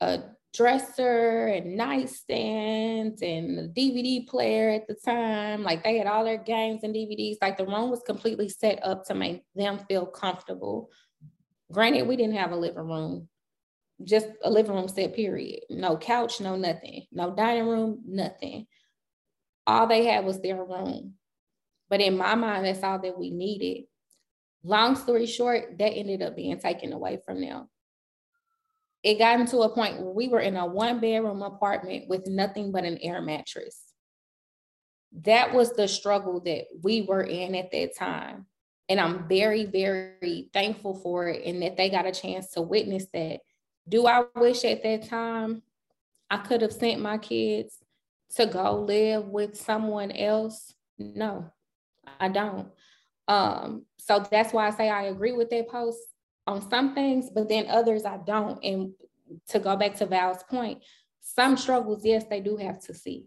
[0.00, 0.20] a
[0.52, 5.62] dresser and nightstands and DVD player at the time.
[5.62, 7.36] Like they had all their games and DVDs.
[7.40, 10.90] Like the room was completely set up to make them feel comfortable.
[11.72, 13.28] Granted, we didn't have a living room,
[14.02, 15.60] just a living room set, period.
[15.70, 17.06] No couch, no nothing.
[17.12, 18.66] No dining room, nothing.
[19.66, 21.14] All they had was their room.
[21.88, 23.84] But in my mind, that's all that we needed.
[24.64, 27.68] Long story short, that ended up being taken away from them.
[29.02, 32.70] It got into a point where we were in a one bedroom apartment with nothing
[32.70, 33.80] but an air mattress.
[35.22, 38.46] That was the struggle that we were in at that time.
[38.88, 43.06] And I'm very, very thankful for it and that they got a chance to witness
[43.12, 43.40] that.
[43.88, 45.62] Do I wish at that time
[46.28, 47.76] I could have sent my kids
[48.36, 50.74] to go live with someone else?
[50.98, 51.50] No.
[52.18, 52.68] I don't.
[53.28, 55.98] Um, so that's why I say I agree with that post
[56.46, 58.62] on some things, but then others I don't.
[58.64, 58.92] And
[59.48, 60.82] to go back to Val's point,
[61.20, 63.26] some struggles, yes, they do have to see.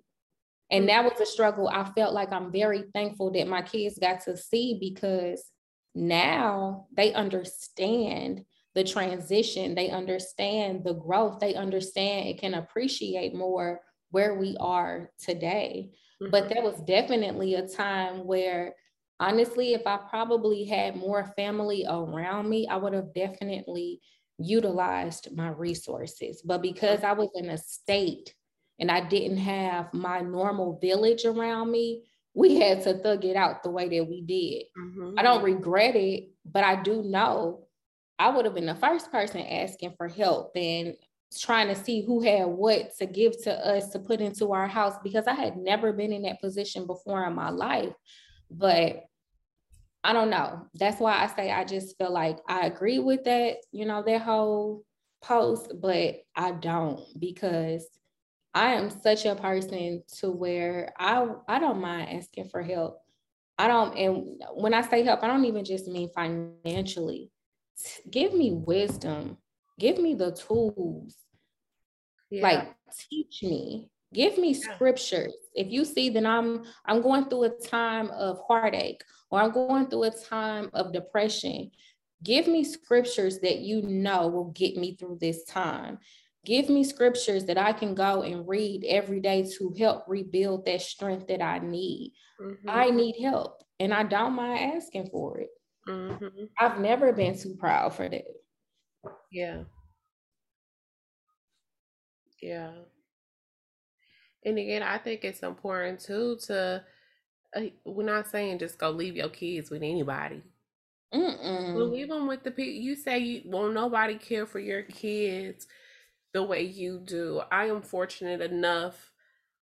[0.71, 4.21] And that was a struggle I felt like I'm very thankful that my kids got
[4.21, 5.43] to see because
[5.93, 13.81] now they understand the transition, they understand the growth, they understand and can appreciate more
[14.09, 15.91] where we are today.
[16.21, 16.31] Mm-hmm.
[16.31, 18.75] But there was definitely a time where,
[19.23, 24.01] honestly, if I probably had more family around me, I would have definitely
[24.37, 26.41] utilized my resources.
[26.43, 28.33] But because I was in a state
[28.79, 33.63] and I didn't have my normal village around me, we had to thug it out
[33.63, 34.63] the way that we did.
[34.77, 35.17] Mm-hmm.
[35.17, 37.67] I don't regret it, but I do know
[38.19, 40.95] I would have been the first person asking for help and
[41.39, 44.95] trying to see who had what to give to us to put into our house
[45.03, 47.93] because I had never been in that position before in my life.
[48.51, 49.05] But
[50.03, 50.67] I don't know.
[50.73, 54.21] That's why I say I just feel like I agree with that, you know, that
[54.21, 54.83] whole
[55.21, 57.87] post, but I don't because
[58.53, 62.99] I am such a person to where I I don't mind asking for help.
[63.57, 67.31] I don't, and when I say help, I don't even just mean financially.
[68.09, 69.37] Give me wisdom,
[69.79, 71.15] give me the tools.
[72.29, 72.43] Yeah.
[72.43, 72.75] Like
[73.09, 75.33] teach me, give me scriptures.
[75.53, 79.87] If you see that I'm I'm going through a time of heartache or I'm going
[79.87, 81.71] through a time of depression,
[82.23, 85.99] give me scriptures that you know will get me through this time.
[86.45, 90.81] Give me scriptures that I can go and read every day to help rebuild that
[90.81, 92.13] strength that I need.
[92.41, 92.69] Mm-hmm.
[92.69, 95.49] I need help and I don't mind asking for it.
[95.87, 96.45] Mm-hmm.
[96.59, 98.25] I've never been too proud for that.
[99.31, 99.63] Yeah.
[102.41, 102.71] Yeah.
[104.45, 106.83] And again, I think it's important too to,
[107.55, 110.43] uh, we're not saying just go leave your kids with anybody.
[111.13, 111.91] Mm-mm.
[111.91, 112.73] leave them with the people.
[112.73, 115.67] You say you won't nobody care for your kids
[116.33, 117.41] the way you do.
[117.51, 119.11] I am fortunate enough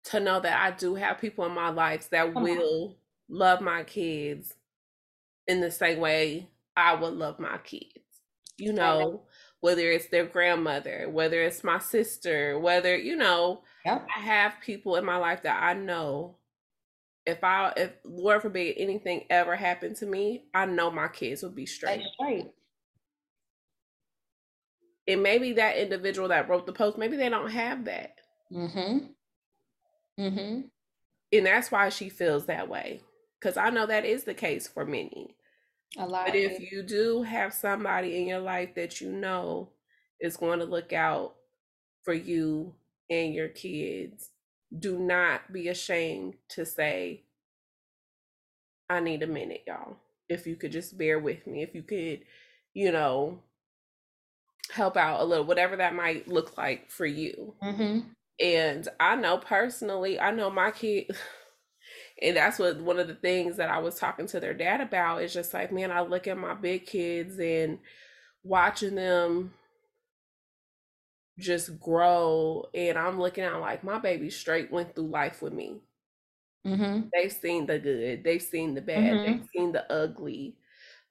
[0.06, 2.96] to know that I do have people in my life that Come will on.
[3.30, 4.54] love my kids
[5.48, 7.86] in the same way I would love my kids.
[8.58, 9.24] You know,
[9.62, 14.08] whether it's their grandmother, whether it's my sister, whether, you know, yep.
[14.16, 16.36] I have people in my life that I know
[17.26, 21.56] if I if Lord forbid anything ever happened to me, I know my kids would
[21.56, 21.98] be straight.
[21.98, 22.52] That's right
[25.10, 28.16] and maybe that individual that wrote the post, maybe they don't have that.
[28.54, 28.98] Mm-hmm.
[30.22, 30.62] Mm-hmm.
[31.32, 33.02] And that's why she feels that way.
[33.40, 35.36] Because I know that is the case for many.
[35.98, 36.28] A lot.
[36.28, 39.70] But if you do have somebody in your life that you know
[40.20, 41.36] is going to look out
[42.04, 42.76] for you
[43.10, 44.30] and your kids,
[44.78, 47.24] do not be ashamed to say,
[48.90, 49.98] I need a minute, y'all.
[50.28, 52.22] If you could just bear with me, if you could,
[52.74, 53.40] you know,
[54.72, 57.56] help out a little, whatever that might look like for you.
[57.64, 58.00] Mm-hmm.
[58.40, 61.12] And I know personally, I know my kid,
[62.22, 65.22] and that's what one of the things that I was talking to their dad about
[65.22, 67.80] is just like, man, I look at my big kids and
[68.44, 69.54] watching them
[71.38, 75.78] just grow, and I'm looking at like my baby straight went through life with me.
[76.66, 77.08] Mm-hmm.
[77.14, 79.32] They've seen the good, they've seen the bad, mm-hmm.
[79.32, 80.58] they've seen the ugly.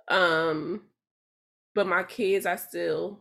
[0.09, 0.83] Um,
[1.75, 3.21] but my kids, I still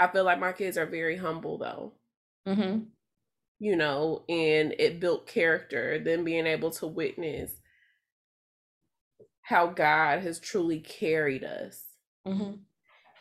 [0.00, 1.92] I feel like my kids are very humble though.
[2.46, 2.84] Mm-hmm.
[3.60, 7.52] You know, and it built character, then being able to witness
[9.42, 11.82] how God has truly carried us.
[12.26, 12.56] Mm-hmm.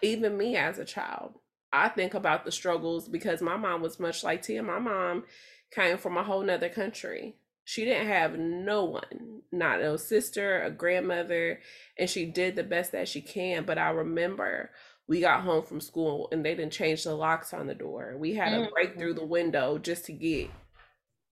[0.02, 1.36] Even me as a child,
[1.72, 4.62] I think about the struggles because my mom was much like Tia.
[4.62, 5.24] My mom
[5.72, 7.36] came from a whole nother country.
[7.64, 11.60] She didn't have no one, not no sister, a grandmother,
[11.98, 13.66] and she did the best that she can.
[13.66, 14.72] But I remember
[15.08, 18.16] we got home from school and they didn't change the locks on the door.
[18.18, 20.50] We had to break through the window just to get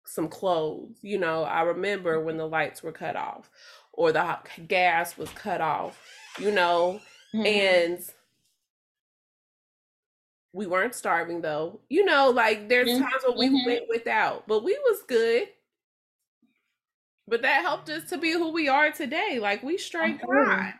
[0.04, 0.98] some clothes.
[1.02, 3.48] You know, I remember when the lights were cut off
[3.92, 6.00] or the gas was cut off,
[6.38, 7.00] you know,
[7.32, 7.46] mm-hmm.
[7.46, 8.00] and
[10.52, 11.80] we weren't starving though.
[11.88, 13.02] You know, like there's mm-hmm.
[13.02, 13.70] times when we mm-hmm.
[13.70, 15.48] went without, but we was good.
[17.28, 19.38] But that helped us to be who we are today.
[19.40, 20.72] Like we straight God.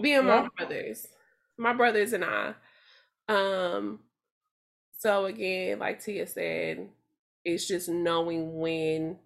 [0.00, 1.06] Being my brothers
[1.58, 2.54] my brothers and I.
[3.28, 4.00] Um,
[4.98, 6.88] so again, like Tia said,
[7.44, 9.18] it's just knowing when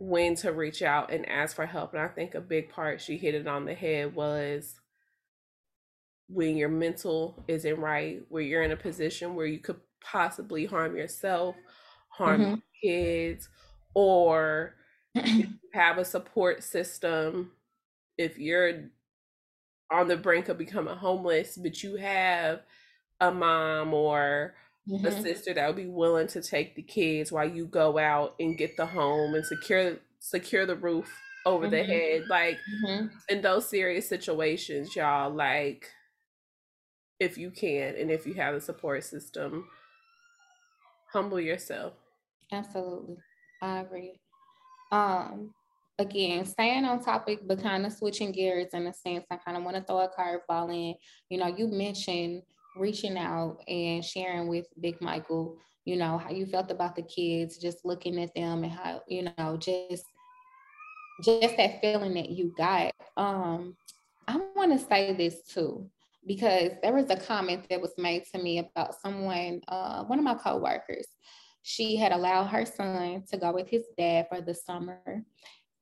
[0.00, 1.94] when to reach out and ask for help.
[1.94, 4.80] And I think a big part she hit it on the head was
[6.28, 10.96] when your mental isn't right, where you're in a position where you could possibly harm
[10.96, 11.54] yourself,
[12.08, 12.54] harm mm-hmm.
[12.82, 13.48] kids,
[13.94, 14.74] or
[15.74, 17.52] have a support system.
[18.18, 18.90] If you're
[19.90, 22.60] on the brink of becoming homeless, but you have
[23.20, 24.54] a mom or
[24.88, 25.06] mm-hmm.
[25.06, 28.58] a sister that would be willing to take the kids while you go out and
[28.58, 31.14] get the home and secure secure the roof
[31.46, 31.74] over mm-hmm.
[31.74, 32.24] the head.
[32.28, 33.06] Like mm-hmm.
[33.28, 35.90] in those serious situations, y'all, like
[37.20, 39.68] if you can and if you have a support system,
[41.12, 41.92] humble yourself.
[42.52, 43.16] Absolutely.
[43.62, 44.20] I agree.
[44.90, 45.54] Um
[45.98, 49.62] again, staying on topic, but kind of switching gears in a sense, I kind of
[49.62, 50.94] want to throw a curveball in.
[51.28, 52.42] You know, you mentioned
[52.76, 57.58] reaching out and sharing with Big Michael, you know, how you felt about the kids,
[57.58, 60.04] just looking at them and how, you know, just
[61.22, 62.92] just that feeling that you got.
[63.16, 63.76] Um,
[64.26, 65.88] I want to say this too,
[66.26, 70.24] because there was a comment that was made to me about someone, uh, one of
[70.24, 71.06] my coworkers.
[71.62, 75.24] She had allowed her son to go with his dad for the summer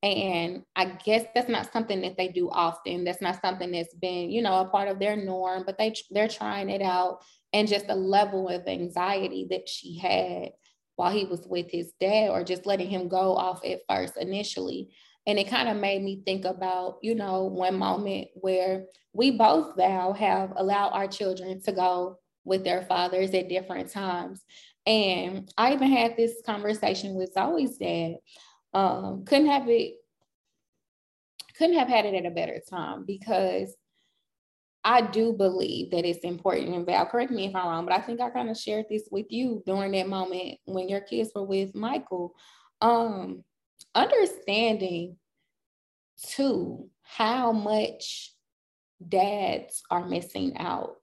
[0.03, 3.05] and I guess that's not something that they do often.
[3.05, 6.27] That's not something that's been, you know, a part of their norm, but they they're
[6.27, 7.23] trying it out.
[7.53, 10.49] And just the level of anxiety that she had
[10.95, 14.89] while he was with his dad, or just letting him go off at first initially,
[15.25, 19.75] And it kind of made me think about, you know, one moment where we both
[19.77, 24.43] Val have allowed our children to go with their fathers at different times.
[24.85, 28.15] And I even had this conversation with Zoe's dad.
[28.73, 29.95] Um, couldn't have it,
[31.57, 33.75] couldn't have had it at a better time because
[34.83, 36.75] I do believe that it's important.
[36.75, 39.07] And Val, correct me if I'm wrong, but I think I kind of shared this
[39.11, 42.33] with you during that moment when your kids were with Michael.
[42.81, 43.43] Um,
[43.95, 45.17] understanding
[46.21, 48.33] too how much
[49.07, 50.95] dads are missing out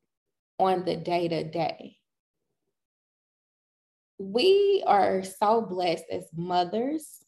[0.59, 1.97] on the day to day.
[4.19, 7.25] We are so blessed as mothers,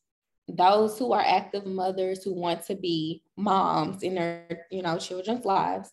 [0.57, 5.45] those who are active mothers who want to be moms in their, you know, children's
[5.45, 5.93] lives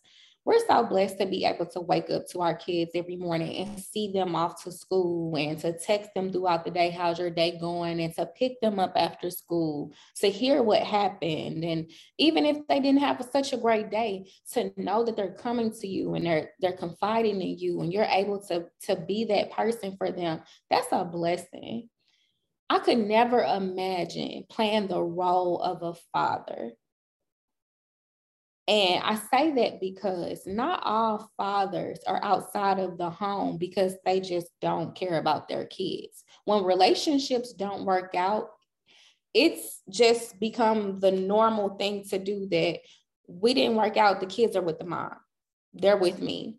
[0.50, 3.80] we're so blessed to be able to wake up to our kids every morning and
[3.80, 7.60] see them off to school and to text them throughout the day, how's your day
[7.60, 8.02] going?
[8.02, 11.64] And to pick them up after school, to hear what happened.
[11.64, 15.72] And even if they didn't have such a great day, to know that they're coming
[15.72, 19.52] to you and they're they're confiding in you and you're able to, to be that
[19.52, 20.42] person for them,
[20.72, 21.90] that's a blessing.
[22.70, 26.74] I could never imagine playing the role of a father
[28.70, 34.20] and I say that because not all fathers are outside of the home because they
[34.20, 36.24] just don't care about their kids.
[36.46, 38.50] When relationships don't work out,
[39.34, 42.82] it's just become the normal thing to do that
[43.28, 45.16] we didn't work out, the kids are with the mom,
[45.74, 46.59] they're with me.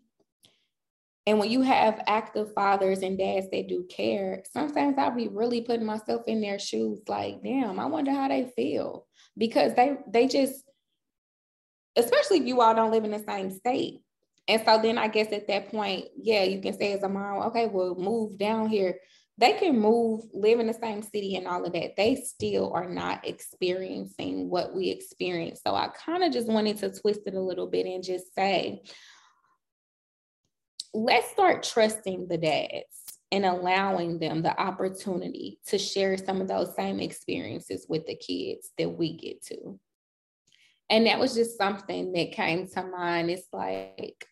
[1.27, 5.61] And when you have active fathers and dads that do care, sometimes I'll be really
[5.61, 9.05] putting myself in their shoes like, damn, I wonder how they feel
[9.37, 10.63] because they they just
[11.95, 14.01] especially if you all don't live in the same state.
[14.47, 17.43] And so then I guess at that point, yeah, you can say as a mom,
[17.47, 18.99] okay, well, move down here.
[19.37, 21.95] They can move, live in the same city and all of that.
[21.95, 25.61] They still are not experiencing what we experience.
[25.65, 28.83] So I kind of just wanted to twist it a little bit and just say,
[30.93, 32.85] let's start trusting the dads
[33.31, 38.71] and allowing them the opportunity to share some of those same experiences with the kids
[38.77, 39.79] that we get to.
[40.89, 43.29] And that was just something that came to mind.
[43.29, 44.27] It's like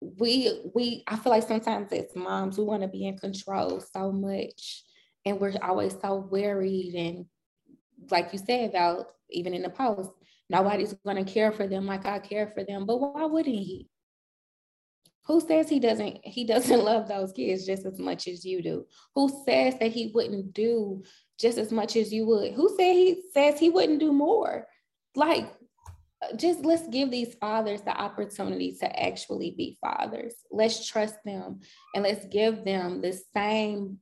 [0.00, 4.10] we we i feel like sometimes as moms we want to be in control so
[4.10, 4.84] much
[5.26, 7.26] and we're always so worried and
[8.10, 10.10] like you said about even in the post
[10.48, 13.86] nobody's going to care for them like i care for them but why wouldn't he
[15.30, 18.84] who says he doesn't he doesn't love those kids just as much as you do?
[19.14, 21.04] Who says that he wouldn't do
[21.38, 22.52] just as much as you would?
[22.54, 24.66] Who said he says he wouldn't do more?
[25.14, 25.46] Like
[26.34, 30.34] just let's give these fathers the opportunity to actually be fathers.
[30.50, 31.60] Let's trust them
[31.94, 33.98] and let's give them the same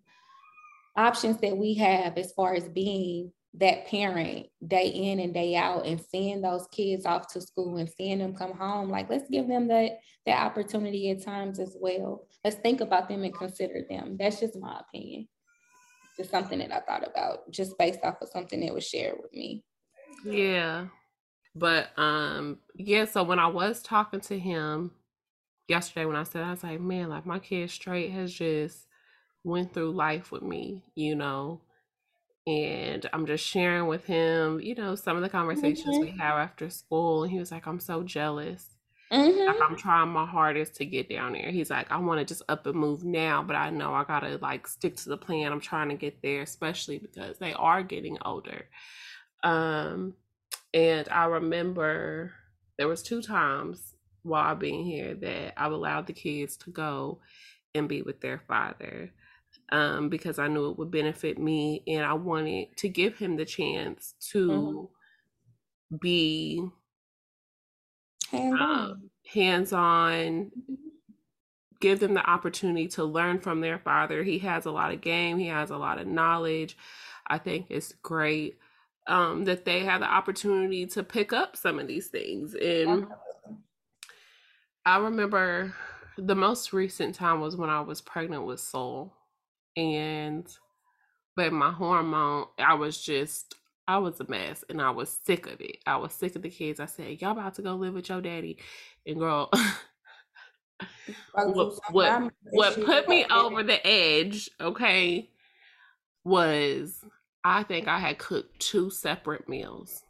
[0.97, 5.87] options that we have as far as being that parent day in and day out
[5.87, 9.49] and seeing those kids off to school and seeing them come home like let's give
[9.49, 12.27] them that that opportunity at times as well.
[12.45, 14.17] Let's think about them and consider them.
[14.19, 15.27] That's just my opinion.
[16.17, 19.33] Just something that i thought about just based off of something that was shared with
[19.33, 19.65] me.
[20.25, 20.87] Yeah.
[21.55, 24.93] But um, yeah, so when I was talking to him
[25.69, 28.87] yesterday when I said I was like, man, like my kid straight has just
[29.45, 31.61] went through life with me, you know.
[32.49, 36.01] And I'm just sharing with him, you know, some of the conversations mm-hmm.
[36.01, 37.25] we have after school.
[37.25, 38.67] And he was like, I'm so jealous.
[39.13, 39.49] Mm-hmm.
[39.49, 41.51] Like I'm trying my hardest to get down there.
[41.51, 44.39] He's like, I want to just up and move now, but I know I gotta
[44.41, 45.53] like stick to the plan.
[45.53, 48.65] I'm trying to get there, especially because they are getting older.
[49.43, 50.15] Um,
[50.73, 52.33] and I remember
[52.79, 57.21] there was two times while being here that I've allowed the kids to go
[57.75, 59.13] and be with their father
[59.71, 63.45] um, because I knew it would benefit me and I wanted to give him the
[63.45, 64.49] chance to
[65.91, 65.97] mm-hmm.
[66.01, 66.69] be
[68.31, 68.71] hands on.
[68.71, 70.75] Um, hands on, mm-hmm.
[71.81, 74.23] give them the opportunity to learn from their father.
[74.23, 76.77] He has a lot of game, he has a lot of knowledge.
[77.27, 78.59] I think it's great
[79.07, 82.55] um, that they have the opportunity to pick up some of these things.
[82.55, 83.07] And
[84.87, 85.75] I remember
[86.17, 89.15] the most recent time was when I was pregnant with Soul.
[89.77, 90.47] And
[91.37, 93.55] but my hormone, I was just
[93.87, 95.79] I was a mess and I was sick of it.
[95.87, 96.81] I was sick of the kids.
[96.81, 98.59] I said, Y'all about to go live with your daddy.
[99.07, 99.51] And girl
[101.33, 105.31] what what, what put me over the edge, okay,
[106.25, 107.05] was
[107.45, 110.03] I think I had cooked two separate meals,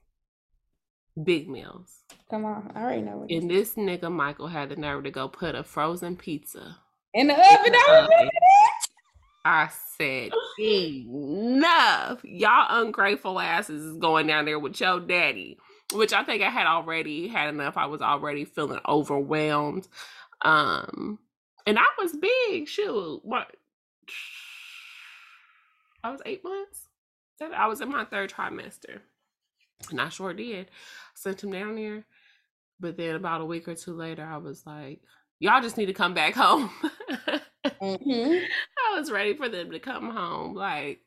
[1.22, 1.94] big meals.
[2.30, 3.26] Come on, I already know.
[3.28, 6.76] and this nigga Michael had the nerve to go put a frozen pizza
[7.14, 7.42] in the oven.
[7.74, 8.28] I,
[9.44, 9.68] I
[9.98, 12.20] said enough.
[12.24, 15.58] Y'all ungrateful asses is going down there with your daddy,
[15.92, 17.76] which I think I had already had enough.
[17.76, 19.88] I was already feeling overwhelmed.
[20.42, 21.18] Um,
[21.66, 22.68] and I was big.
[22.68, 23.54] Shoot, what?
[26.02, 26.88] I was eight months.
[27.40, 29.00] I was in my third trimester,
[29.90, 30.70] and I sure did.
[31.14, 32.04] Sent him down there,
[32.80, 35.00] but then about a week or two later, I was like,
[35.38, 36.70] "Y'all just need to come back home."
[37.80, 38.44] Mm-hmm.
[38.94, 40.54] I was ready for them to come home.
[40.54, 41.00] Like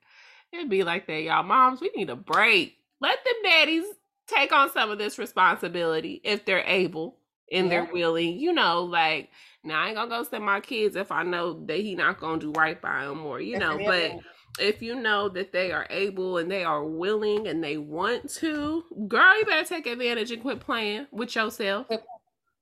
[0.51, 1.43] it'd be like that, y'all.
[1.43, 2.77] Moms, we need a break.
[2.99, 3.85] Let them daddies
[4.27, 7.17] take on some of this responsibility if they're able
[7.51, 7.69] and yeah.
[7.69, 8.39] they're willing.
[8.39, 9.29] You know, like
[9.63, 12.39] now I ain't gonna go send my kids if I know that he not gonna
[12.39, 14.19] do right by them or you know, but
[14.59, 18.83] if you know that they are able and they are willing and they want to,
[19.07, 21.87] girl, you better take advantage and quit playing with yourself.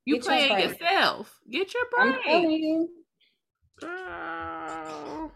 [0.04, 1.40] You Get playing your yourself.
[1.50, 2.88] Get your break.
[3.80, 5.32] Girl,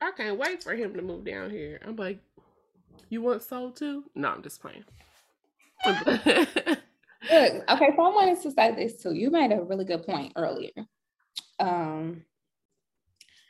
[0.00, 1.80] I can't wait for him to move down here.
[1.86, 2.18] I'm like,
[3.08, 4.04] you want soul too?
[4.14, 4.84] No, I'm just playing.
[5.86, 9.14] Look, okay, so I wanted to say this too.
[9.14, 10.72] You made a really good point earlier.
[11.58, 12.24] Um,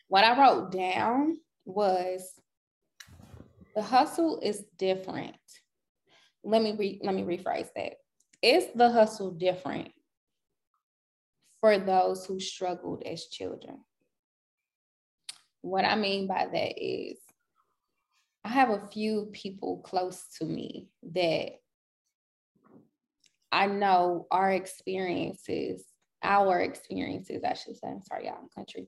[0.08, 2.40] what I wrote down was
[3.74, 5.36] the hustle is different.
[6.44, 7.94] Let me re- let me rephrase that.
[8.42, 9.90] Is the hustle different
[11.60, 13.78] for those who struggled as children?
[15.66, 17.18] What I mean by that is
[18.44, 21.54] I have a few people close to me that
[23.50, 25.84] I know our experiences,
[26.22, 28.86] our experiences, I should say, I'm sorry, y'all, I'm country.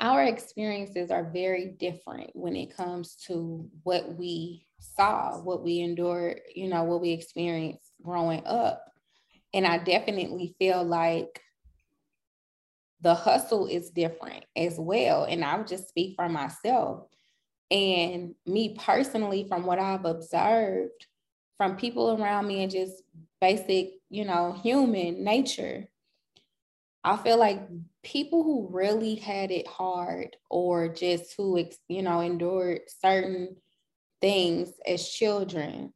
[0.00, 6.40] Our experiences are very different when it comes to what we saw, what we endured,
[6.52, 8.84] you know, what we experienced growing up.
[9.54, 11.40] And I definitely feel like
[13.00, 15.24] the hustle is different as well.
[15.24, 17.06] And I would just speak for myself.
[17.70, 21.06] And me personally, from what I've observed
[21.58, 23.02] from people around me and just
[23.40, 25.88] basic, you know, human nature,
[27.04, 27.68] I feel like
[28.02, 33.56] people who really had it hard or just who, you know, endured certain
[34.20, 35.92] things as children,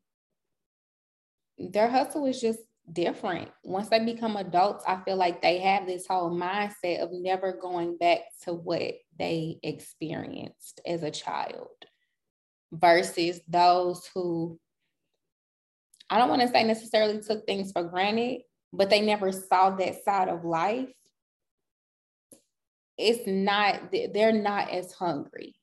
[1.58, 2.60] their hustle is just
[2.90, 3.50] different.
[3.62, 7.96] Once they become adults, I feel like they have this whole mindset of never going
[7.96, 11.68] back to what they experienced as a child
[12.72, 14.58] versus those who
[16.12, 20.04] I don't want to say necessarily took things for granted, but they never saw that
[20.04, 20.90] side of life.
[22.98, 25.54] It's not, they're not as hungry.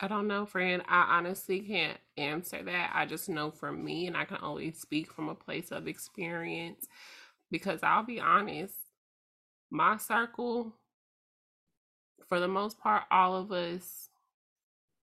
[0.00, 0.82] I don't know, friend.
[0.88, 2.92] I honestly can't answer that.
[2.94, 6.86] I just know for me, and I can only speak from a place of experience
[7.50, 8.74] because I'll be honest,
[9.70, 10.74] my circle,
[12.28, 14.10] for the most part, all of us,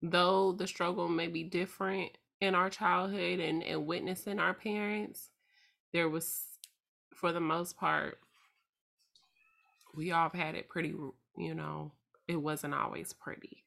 [0.01, 5.29] though the struggle may be different in our childhood and, and witnessing our parents,
[5.91, 6.43] there was,
[7.13, 8.19] for the most part,
[9.95, 10.93] we all had it pretty,
[11.37, 11.91] you know,
[12.27, 13.63] it wasn't always pretty.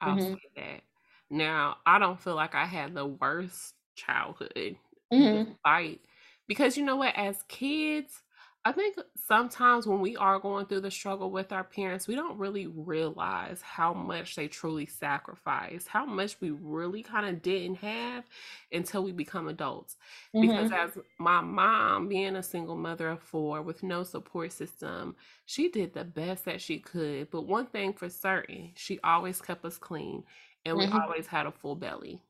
[0.00, 0.34] I'll mm-hmm.
[0.34, 0.82] say that.
[1.30, 4.76] Now, I don't feel like I had the worst childhood
[5.12, 5.50] mm-hmm.
[5.50, 6.00] despite
[6.46, 8.22] because you know what, as kids,
[8.68, 8.96] I think
[9.26, 13.62] sometimes when we are going through the struggle with our parents, we don't really realize
[13.62, 18.24] how much they truly sacrifice, how much we really kind of didn't have
[18.70, 19.96] until we become adults.
[20.36, 20.50] Mm-hmm.
[20.50, 25.16] Because as my mom, being a single mother of four with no support system,
[25.46, 27.30] she did the best that she could.
[27.30, 30.24] But one thing for certain, she always kept us clean
[30.66, 30.98] and we mm-hmm.
[30.98, 32.20] always had a full belly.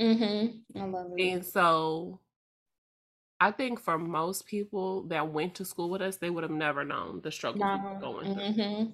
[0.00, 0.80] Mm-hmm.
[0.80, 1.22] I love it.
[1.22, 2.20] And so
[3.40, 6.84] I think for most people that went to school with us, they would have never
[6.84, 7.76] known the struggle no.
[7.76, 8.42] we were going through.
[8.42, 8.90] Mm-hmm.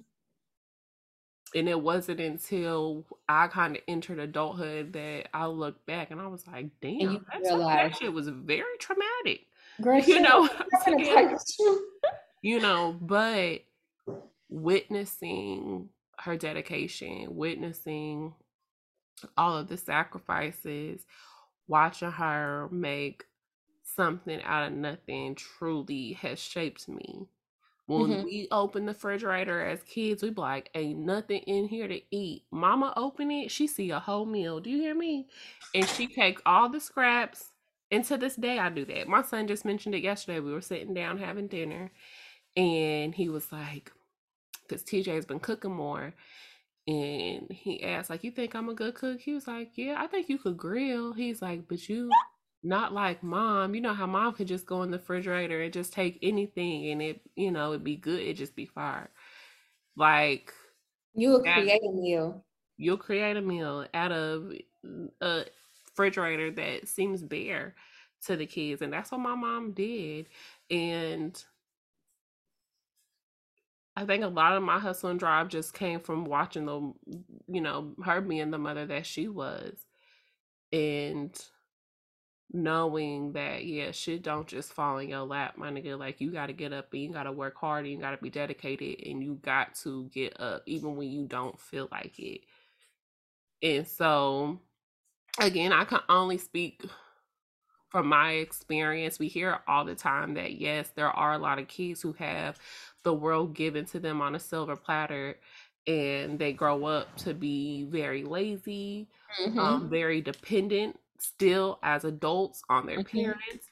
[1.55, 6.27] And it wasn't until I kind of entered adulthood that I looked back and I
[6.27, 9.47] was like, damn, that shit was very traumatic.
[9.81, 10.49] Great you know,
[12.41, 13.61] you know, but
[14.49, 15.89] witnessing
[16.19, 18.33] her dedication, witnessing
[19.37, 21.05] all of the sacrifices,
[21.67, 23.23] watching her make
[23.95, 27.27] something out of nothing truly has shaped me.
[27.87, 28.23] When mm-hmm.
[28.23, 32.43] we open the refrigerator as kids, we be like, ain't nothing in here to eat.
[32.49, 34.59] Mama open it, she see a whole meal.
[34.59, 35.27] Do you hear me?
[35.75, 37.51] And she takes all the scraps.
[37.91, 39.07] And to this day, I do that.
[39.07, 40.39] My son just mentioned it yesterday.
[40.39, 41.91] We were sitting down having dinner,
[42.57, 43.91] and he was like,
[44.67, 46.13] because TJ has been cooking more.
[46.87, 49.19] And he asked, like, you think I'm a good cook?
[49.19, 51.13] He was like, yeah, I think you could grill.
[51.13, 52.09] He's like, but you
[52.65, 53.75] not like mom.
[53.75, 57.01] You know how mom could just go in the refrigerator and just take anything and
[57.01, 58.19] it, you know, it'd be good.
[58.19, 59.09] It'd just be fire.
[59.95, 60.51] Like
[61.13, 62.43] you'll create a meal.
[62.77, 64.51] You'll create a meal out of
[65.21, 65.45] a
[65.89, 67.75] refrigerator that seems bare
[68.25, 68.81] to the kids.
[68.81, 70.27] And that's what my mom did.
[70.69, 71.41] And
[73.95, 76.91] I think a lot of my hustle and drive just came from watching the,
[77.47, 79.85] you know, her being the mother that she was.
[80.73, 81.33] And
[82.55, 85.99] knowing that, yeah, shit don't just fall in your lap, my nigga.
[85.99, 88.11] Like, you got to get up and you got to work hard and you got
[88.11, 92.17] to be dedicated and you got to get up even when you don't feel like
[92.17, 92.41] it.
[93.61, 94.59] And so,
[95.39, 96.83] again, I can only speak
[97.89, 99.19] from my experience.
[99.19, 102.57] We hear all the time that, yes, there are a lot of kids who have
[103.03, 105.37] the world given to them on a silver platter
[105.87, 109.07] and they grow up to be very lazy,
[109.39, 109.59] mm-hmm.
[109.59, 113.17] um, very dependent still as adults on their mm-hmm.
[113.17, 113.67] parents.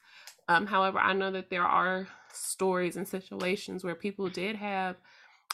[0.48, 4.98] Um, however, I know that there are stories and situations where people did have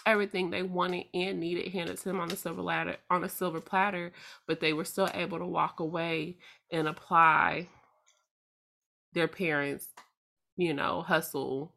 [0.06, 3.62] everything they wanted and needed handed to them on the silver ladder on a silver
[3.62, 4.12] platter,
[4.48, 6.38] but they were still able to walk away
[6.72, 7.68] and apply
[9.14, 9.88] their parents,
[10.58, 11.74] you know, hustle,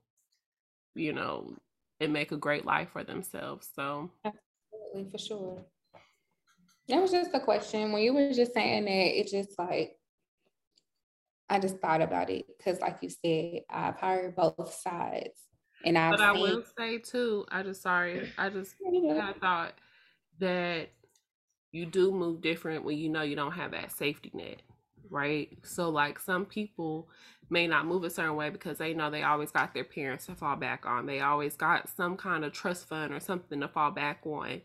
[0.95, 1.57] you know,
[2.01, 3.69] and make a great life for themselves.
[3.75, 5.65] So absolutely for sure.
[6.89, 7.93] That was just a question.
[7.93, 9.97] When you were just saying that, it just like
[11.53, 15.39] I just thought about it because, like you said, I've heard both sides,
[15.85, 16.11] and I.
[16.11, 17.45] But I will say too.
[17.51, 18.33] I just sorry.
[18.39, 19.75] I just I thought
[20.39, 20.89] that
[21.71, 24.63] you do move different when you know you don't have that safety net,
[25.11, 25.51] right?
[25.63, 27.11] So like some people
[27.51, 30.35] may not move a certain way because they know they always got their parents to
[30.35, 31.05] fall back on.
[31.05, 34.63] They always got some kind of trust fund or something to fall back on.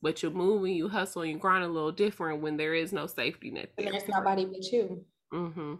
[0.00, 2.94] But you move and you hustle and you grind a little different when there is
[2.94, 3.72] no safety net.
[3.76, 3.92] There.
[3.92, 5.04] There's nobody but you.
[5.34, 5.74] Mm-hmm.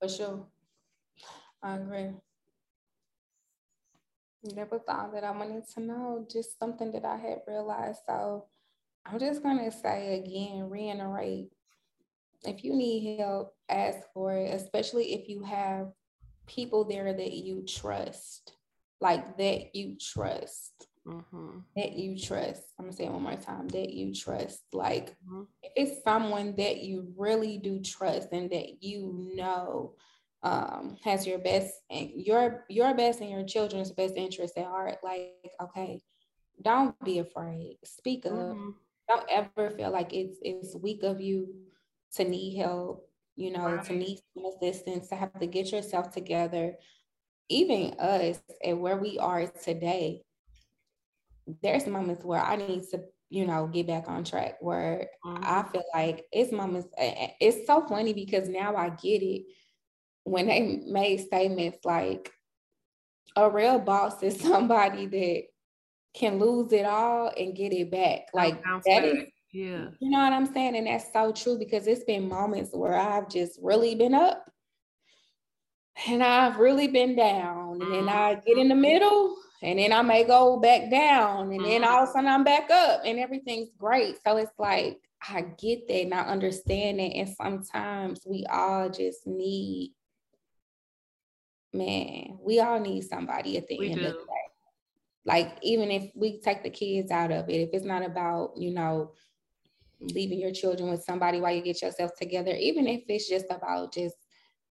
[0.00, 0.46] For sure.
[1.62, 2.10] I agree.
[4.54, 6.26] Never thought that I wanted to know.
[6.30, 8.00] Just something that I had realized.
[8.06, 8.46] So
[9.04, 11.48] I'm just gonna say again, reiterate.
[12.44, 15.88] If you need help, ask for it, especially if you have
[16.46, 18.52] people there that you trust,
[19.00, 20.86] like that you trust.
[21.06, 21.58] Mm-hmm.
[21.76, 22.62] That you trust.
[22.78, 23.68] I'm gonna say it one more time.
[23.68, 24.62] That you trust.
[24.72, 25.42] Like mm-hmm.
[25.62, 29.94] if it's someone that you really do trust and that you know
[30.42, 34.98] um, has your best and your your best and your children's best interest at heart.
[35.02, 36.00] Like, okay,
[36.60, 37.78] don't be afraid.
[37.84, 38.32] Speak up.
[38.32, 38.70] Mm-hmm.
[39.08, 41.54] Don't ever feel like it's it's weak of you
[42.14, 43.84] to need help you know, right.
[43.84, 46.74] to need some assistance, to have to get yourself together.
[47.48, 50.22] Even us and where we are today,
[51.62, 55.42] there's moments where I need to, you know, get back on track where mm-hmm.
[55.44, 59.46] I feel like it's moments, it's so funny because now I get it
[60.24, 62.32] when they made statements like
[63.36, 65.42] a real boss is somebody that
[66.14, 68.28] can lose it all and get it back.
[68.32, 69.88] Like that is yeah.
[70.00, 70.76] You know what I'm saying?
[70.76, 74.50] And that's so true because it's been moments where I've just really been up
[76.06, 77.80] and I've really been down.
[77.80, 78.82] And then I get in the mm-hmm.
[78.82, 82.12] middle and then I may go back down and then all of a mm-hmm.
[82.12, 84.18] sudden I'm back up and everything's great.
[84.24, 87.12] So it's like, I get that and I understand that.
[87.14, 89.92] And sometimes we all just need,
[91.72, 94.06] man, we all need somebody at the we end do.
[94.06, 94.24] of the day.
[95.24, 98.72] Like, even if we take the kids out of it, if it's not about, you
[98.72, 99.12] know,
[100.00, 103.92] leaving your children with somebody while you get yourself together, even if it's just about
[103.92, 104.14] just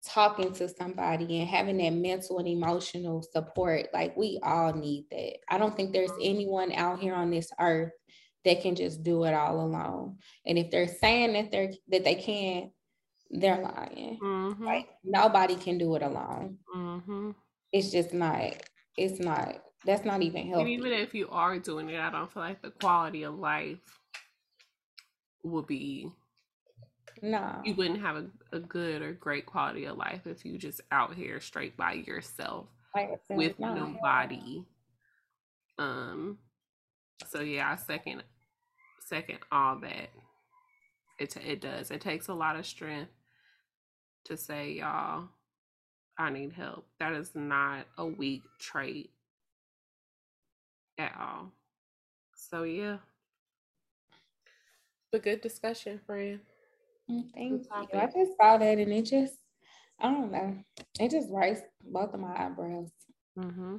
[0.07, 3.87] talking to somebody and having that mental and emotional support.
[3.93, 5.37] Like we all need that.
[5.49, 7.93] I don't think there's anyone out here on this earth
[8.45, 10.19] that can just do it all alone.
[10.47, 12.71] And if they're saying that they're that they can,
[13.31, 14.19] they're lying.
[14.23, 14.65] Mm-hmm.
[14.65, 16.59] Like nobody can do it alone.
[16.75, 17.31] Mm-hmm.
[17.73, 18.55] It's just not.
[18.97, 19.63] It's not.
[19.85, 20.63] That's not even healthy.
[20.63, 23.79] And even if you are doing it, I don't feel like the quality of life
[25.43, 26.11] will be
[27.25, 30.81] no you wouldn't have a, a good or great quality of life if you just
[30.93, 32.67] out here straight by yourself
[33.31, 33.75] with no.
[33.75, 34.65] nobody.
[35.79, 36.39] Um
[37.29, 38.23] so yeah i second
[39.01, 40.11] second all that.
[41.19, 41.91] It it does.
[41.91, 43.11] It takes a lot of strength
[44.25, 45.29] to say y'all
[46.19, 46.87] i need help.
[47.01, 49.11] That is not a weak trait
[50.99, 51.53] at all.
[52.37, 52.99] So yeah.
[55.13, 56.41] A good discussion, friend.
[57.11, 58.01] Mm, thank you.
[58.01, 59.35] I just saw that and it just,
[60.01, 60.57] I don't know,
[60.99, 62.91] it just raised both of my eyebrows.
[63.39, 63.77] Mm-hmm.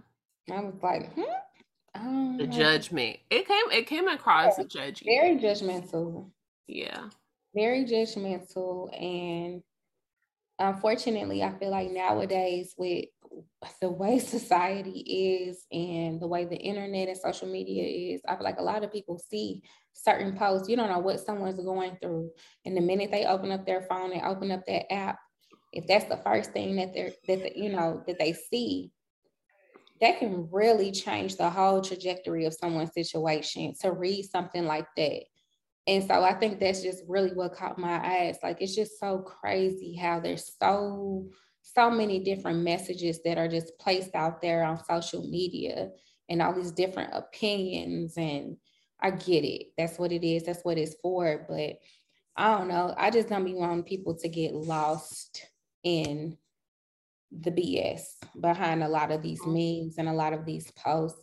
[0.52, 2.38] I was like, hmm.
[2.38, 3.18] The judgment.
[3.30, 3.72] It came.
[3.72, 5.08] It came across yeah, judging.
[5.08, 6.30] Very judgmental.
[6.68, 7.10] Yeah.
[7.56, 9.64] Very judgmental, and
[10.60, 13.06] unfortunately, I feel like nowadays with
[13.80, 18.44] the way society is and the way the internet and social media is, I feel
[18.44, 19.64] like a lot of people see
[19.96, 20.70] certain posts.
[20.70, 22.32] You don't know what someone's going through.
[22.66, 25.18] And the minute they open up their phone and open up that app,
[25.72, 28.92] if that's the first thing that they're that you know that they see,
[30.02, 35.24] that can really change the whole trajectory of someone's situation to read something like that.
[35.88, 38.38] And so I think that's just really what caught my eyes.
[38.42, 41.30] Like it's just so crazy how there's so
[41.62, 45.90] so many different messages that are just placed out there on social media
[46.30, 48.56] and all these different opinions and
[49.02, 49.68] I get it.
[49.78, 50.44] That's what it is.
[50.44, 51.46] That's what it's for.
[51.48, 51.80] But
[52.36, 52.94] I don't know.
[52.98, 55.46] I just don't be wanting people to get lost
[55.84, 56.38] in
[57.32, 58.04] the BS
[58.40, 59.84] behind a lot of these mm-hmm.
[59.86, 61.22] memes and a lot of these posts.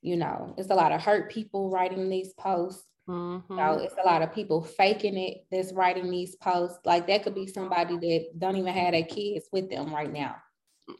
[0.00, 2.84] You know, it's a lot of hurt people writing these posts.
[3.08, 3.58] Mm-hmm.
[3.58, 6.78] So it's a lot of people faking it that's writing these posts.
[6.84, 10.36] Like that could be somebody that don't even have their kids with them right now.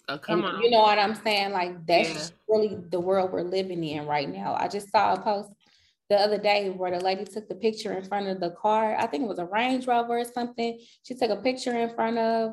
[0.09, 0.63] Oh, come and on.
[0.63, 1.53] You know what I'm saying?
[1.53, 2.37] Like that's yeah.
[2.49, 4.55] really the world we're living in right now.
[4.55, 5.51] I just saw a post
[6.13, 8.95] the other day where the lady took the picture in front of the car.
[8.99, 10.79] I think it was a Range Rover or something.
[11.03, 12.53] She took a picture in front of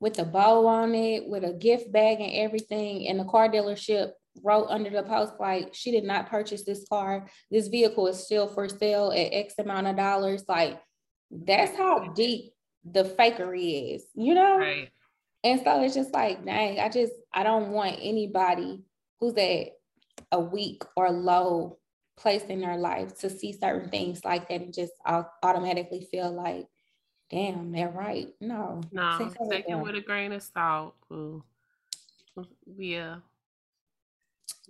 [0.00, 3.06] with a bow on it, with a gift bag and everything.
[3.06, 4.10] And the car dealership
[4.42, 7.28] wrote under the post like she did not purchase this car.
[7.48, 10.42] This vehicle is still for sale at X amount of dollars.
[10.48, 10.80] Like
[11.30, 12.52] that's how deep
[12.84, 14.58] the fakery is, you know?
[14.58, 14.90] Right.
[15.44, 18.82] And so it's just like, dang, I just I don't want anybody
[19.20, 19.68] who's at
[20.32, 21.78] a weak or low
[22.16, 24.92] place in their life to see certain things like that and just
[25.42, 26.66] automatically feel like
[27.30, 28.28] damn, they're right.
[28.40, 28.80] No.
[28.92, 30.94] No, take it with a grain of salt.
[31.12, 31.42] Ooh.
[32.76, 33.16] Yeah.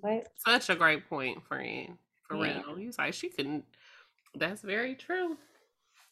[0.01, 0.29] What?
[0.37, 1.97] Such a great point, friend.
[2.29, 2.63] For yeah.
[2.63, 2.77] real.
[2.77, 3.65] He's like, she couldn't.
[4.35, 5.37] That's very true.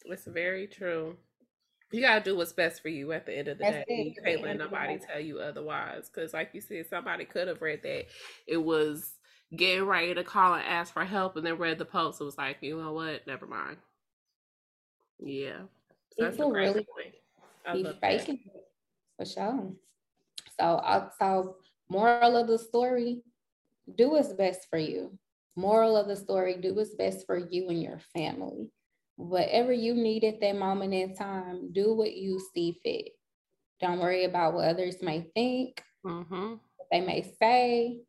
[0.05, 1.17] It's very true.
[1.91, 3.95] You gotta do what's best for you at the end of the That's day.
[3.95, 4.05] It.
[4.05, 6.09] You can't let nobody tell you otherwise.
[6.13, 8.07] Cause like you said, somebody could have read that
[8.47, 9.14] it was
[9.55, 12.21] getting ready to call and ask for help and then read the post.
[12.21, 13.25] It was like, you know what?
[13.27, 13.77] Never mind.
[15.19, 15.61] Yeah.
[16.17, 16.87] People really
[17.73, 18.39] be faking
[19.17, 19.71] for sure.
[20.59, 21.57] So, so
[21.89, 23.21] moral of the story:
[23.97, 25.17] do what's best for you.
[25.55, 28.69] Moral of the story: do what's best for you and your family.
[29.17, 33.11] Whatever you need at that moment in time, do what you see fit.
[33.79, 36.51] Don't worry about what others may think, mm-hmm.
[36.77, 37.99] what they may say,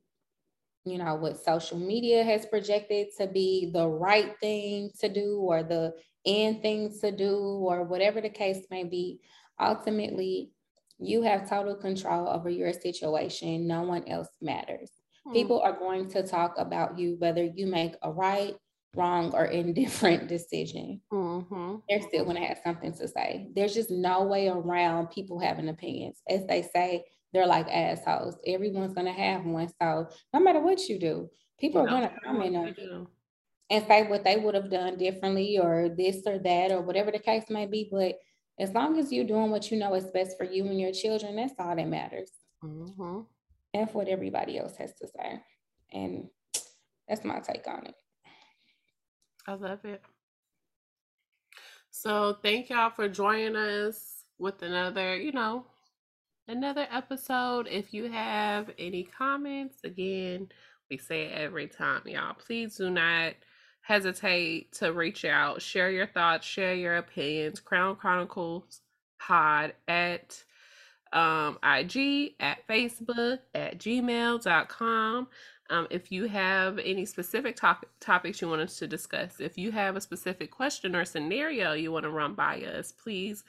[0.87, 5.64] you know, what social media has projected to be the right thing to do or
[5.64, 5.93] the
[6.24, 9.20] end thing to do or whatever the case may be.
[9.61, 10.53] Ultimately,
[10.99, 13.66] you have total control over your situation.
[13.66, 14.91] No one else matters.
[15.24, 15.32] Hmm.
[15.32, 18.55] People are going to talk about you whether you make a right,
[18.95, 21.01] wrong, or indifferent decision.
[21.12, 21.76] Mm-hmm.
[21.89, 23.49] They're still going to have something to say.
[23.55, 26.22] There's just no way around people having opinions.
[26.28, 27.05] As they say,
[27.37, 28.37] they're like assholes.
[28.47, 29.68] Everyone's gonna have one.
[29.80, 31.28] So no matter what you do,
[31.61, 33.09] people you are gonna comment on you
[33.70, 37.18] and say what they would have done differently or this or that or whatever the
[37.18, 37.89] case may be.
[37.91, 38.18] But
[38.59, 41.37] as long as you're doing what you know is best for you and your children,
[41.37, 42.30] that's all that matters.
[42.64, 43.20] Mm-hmm.
[43.74, 45.43] And for what everybody else has to say.
[45.93, 46.28] And
[47.07, 47.95] that's my take on it.
[49.47, 50.03] I love it.
[51.91, 55.66] So thank y'all for joining us with another, you know,
[56.49, 57.66] another episode.
[57.70, 60.49] If you have any comments, again,
[60.90, 62.34] we say it every time, y'all.
[62.34, 63.34] Please do not
[63.82, 67.61] hesitate to reach out, share your thoughts, share your opinions.
[67.61, 68.80] Crown Chronicles
[69.18, 70.42] Pod at
[71.12, 75.28] um, IG, at Facebook, at gmail.com.
[75.68, 79.72] Um, if you have any specific top- topics you want us to discuss, if you
[79.72, 83.42] have a specific question or scenario you want to run by us, please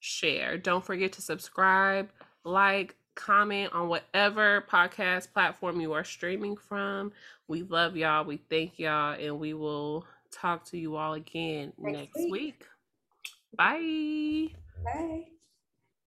[0.00, 0.58] share.
[0.58, 2.10] Don't forget to subscribe,
[2.44, 7.12] like, comment on whatever podcast platform you are streaming from.
[7.48, 8.24] We love y'all.
[8.24, 9.14] We thank y'all.
[9.18, 12.30] And we will talk to you all again next, next week.
[12.30, 12.64] week.
[13.56, 14.48] Bye.
[14.84, 15.39] Bye.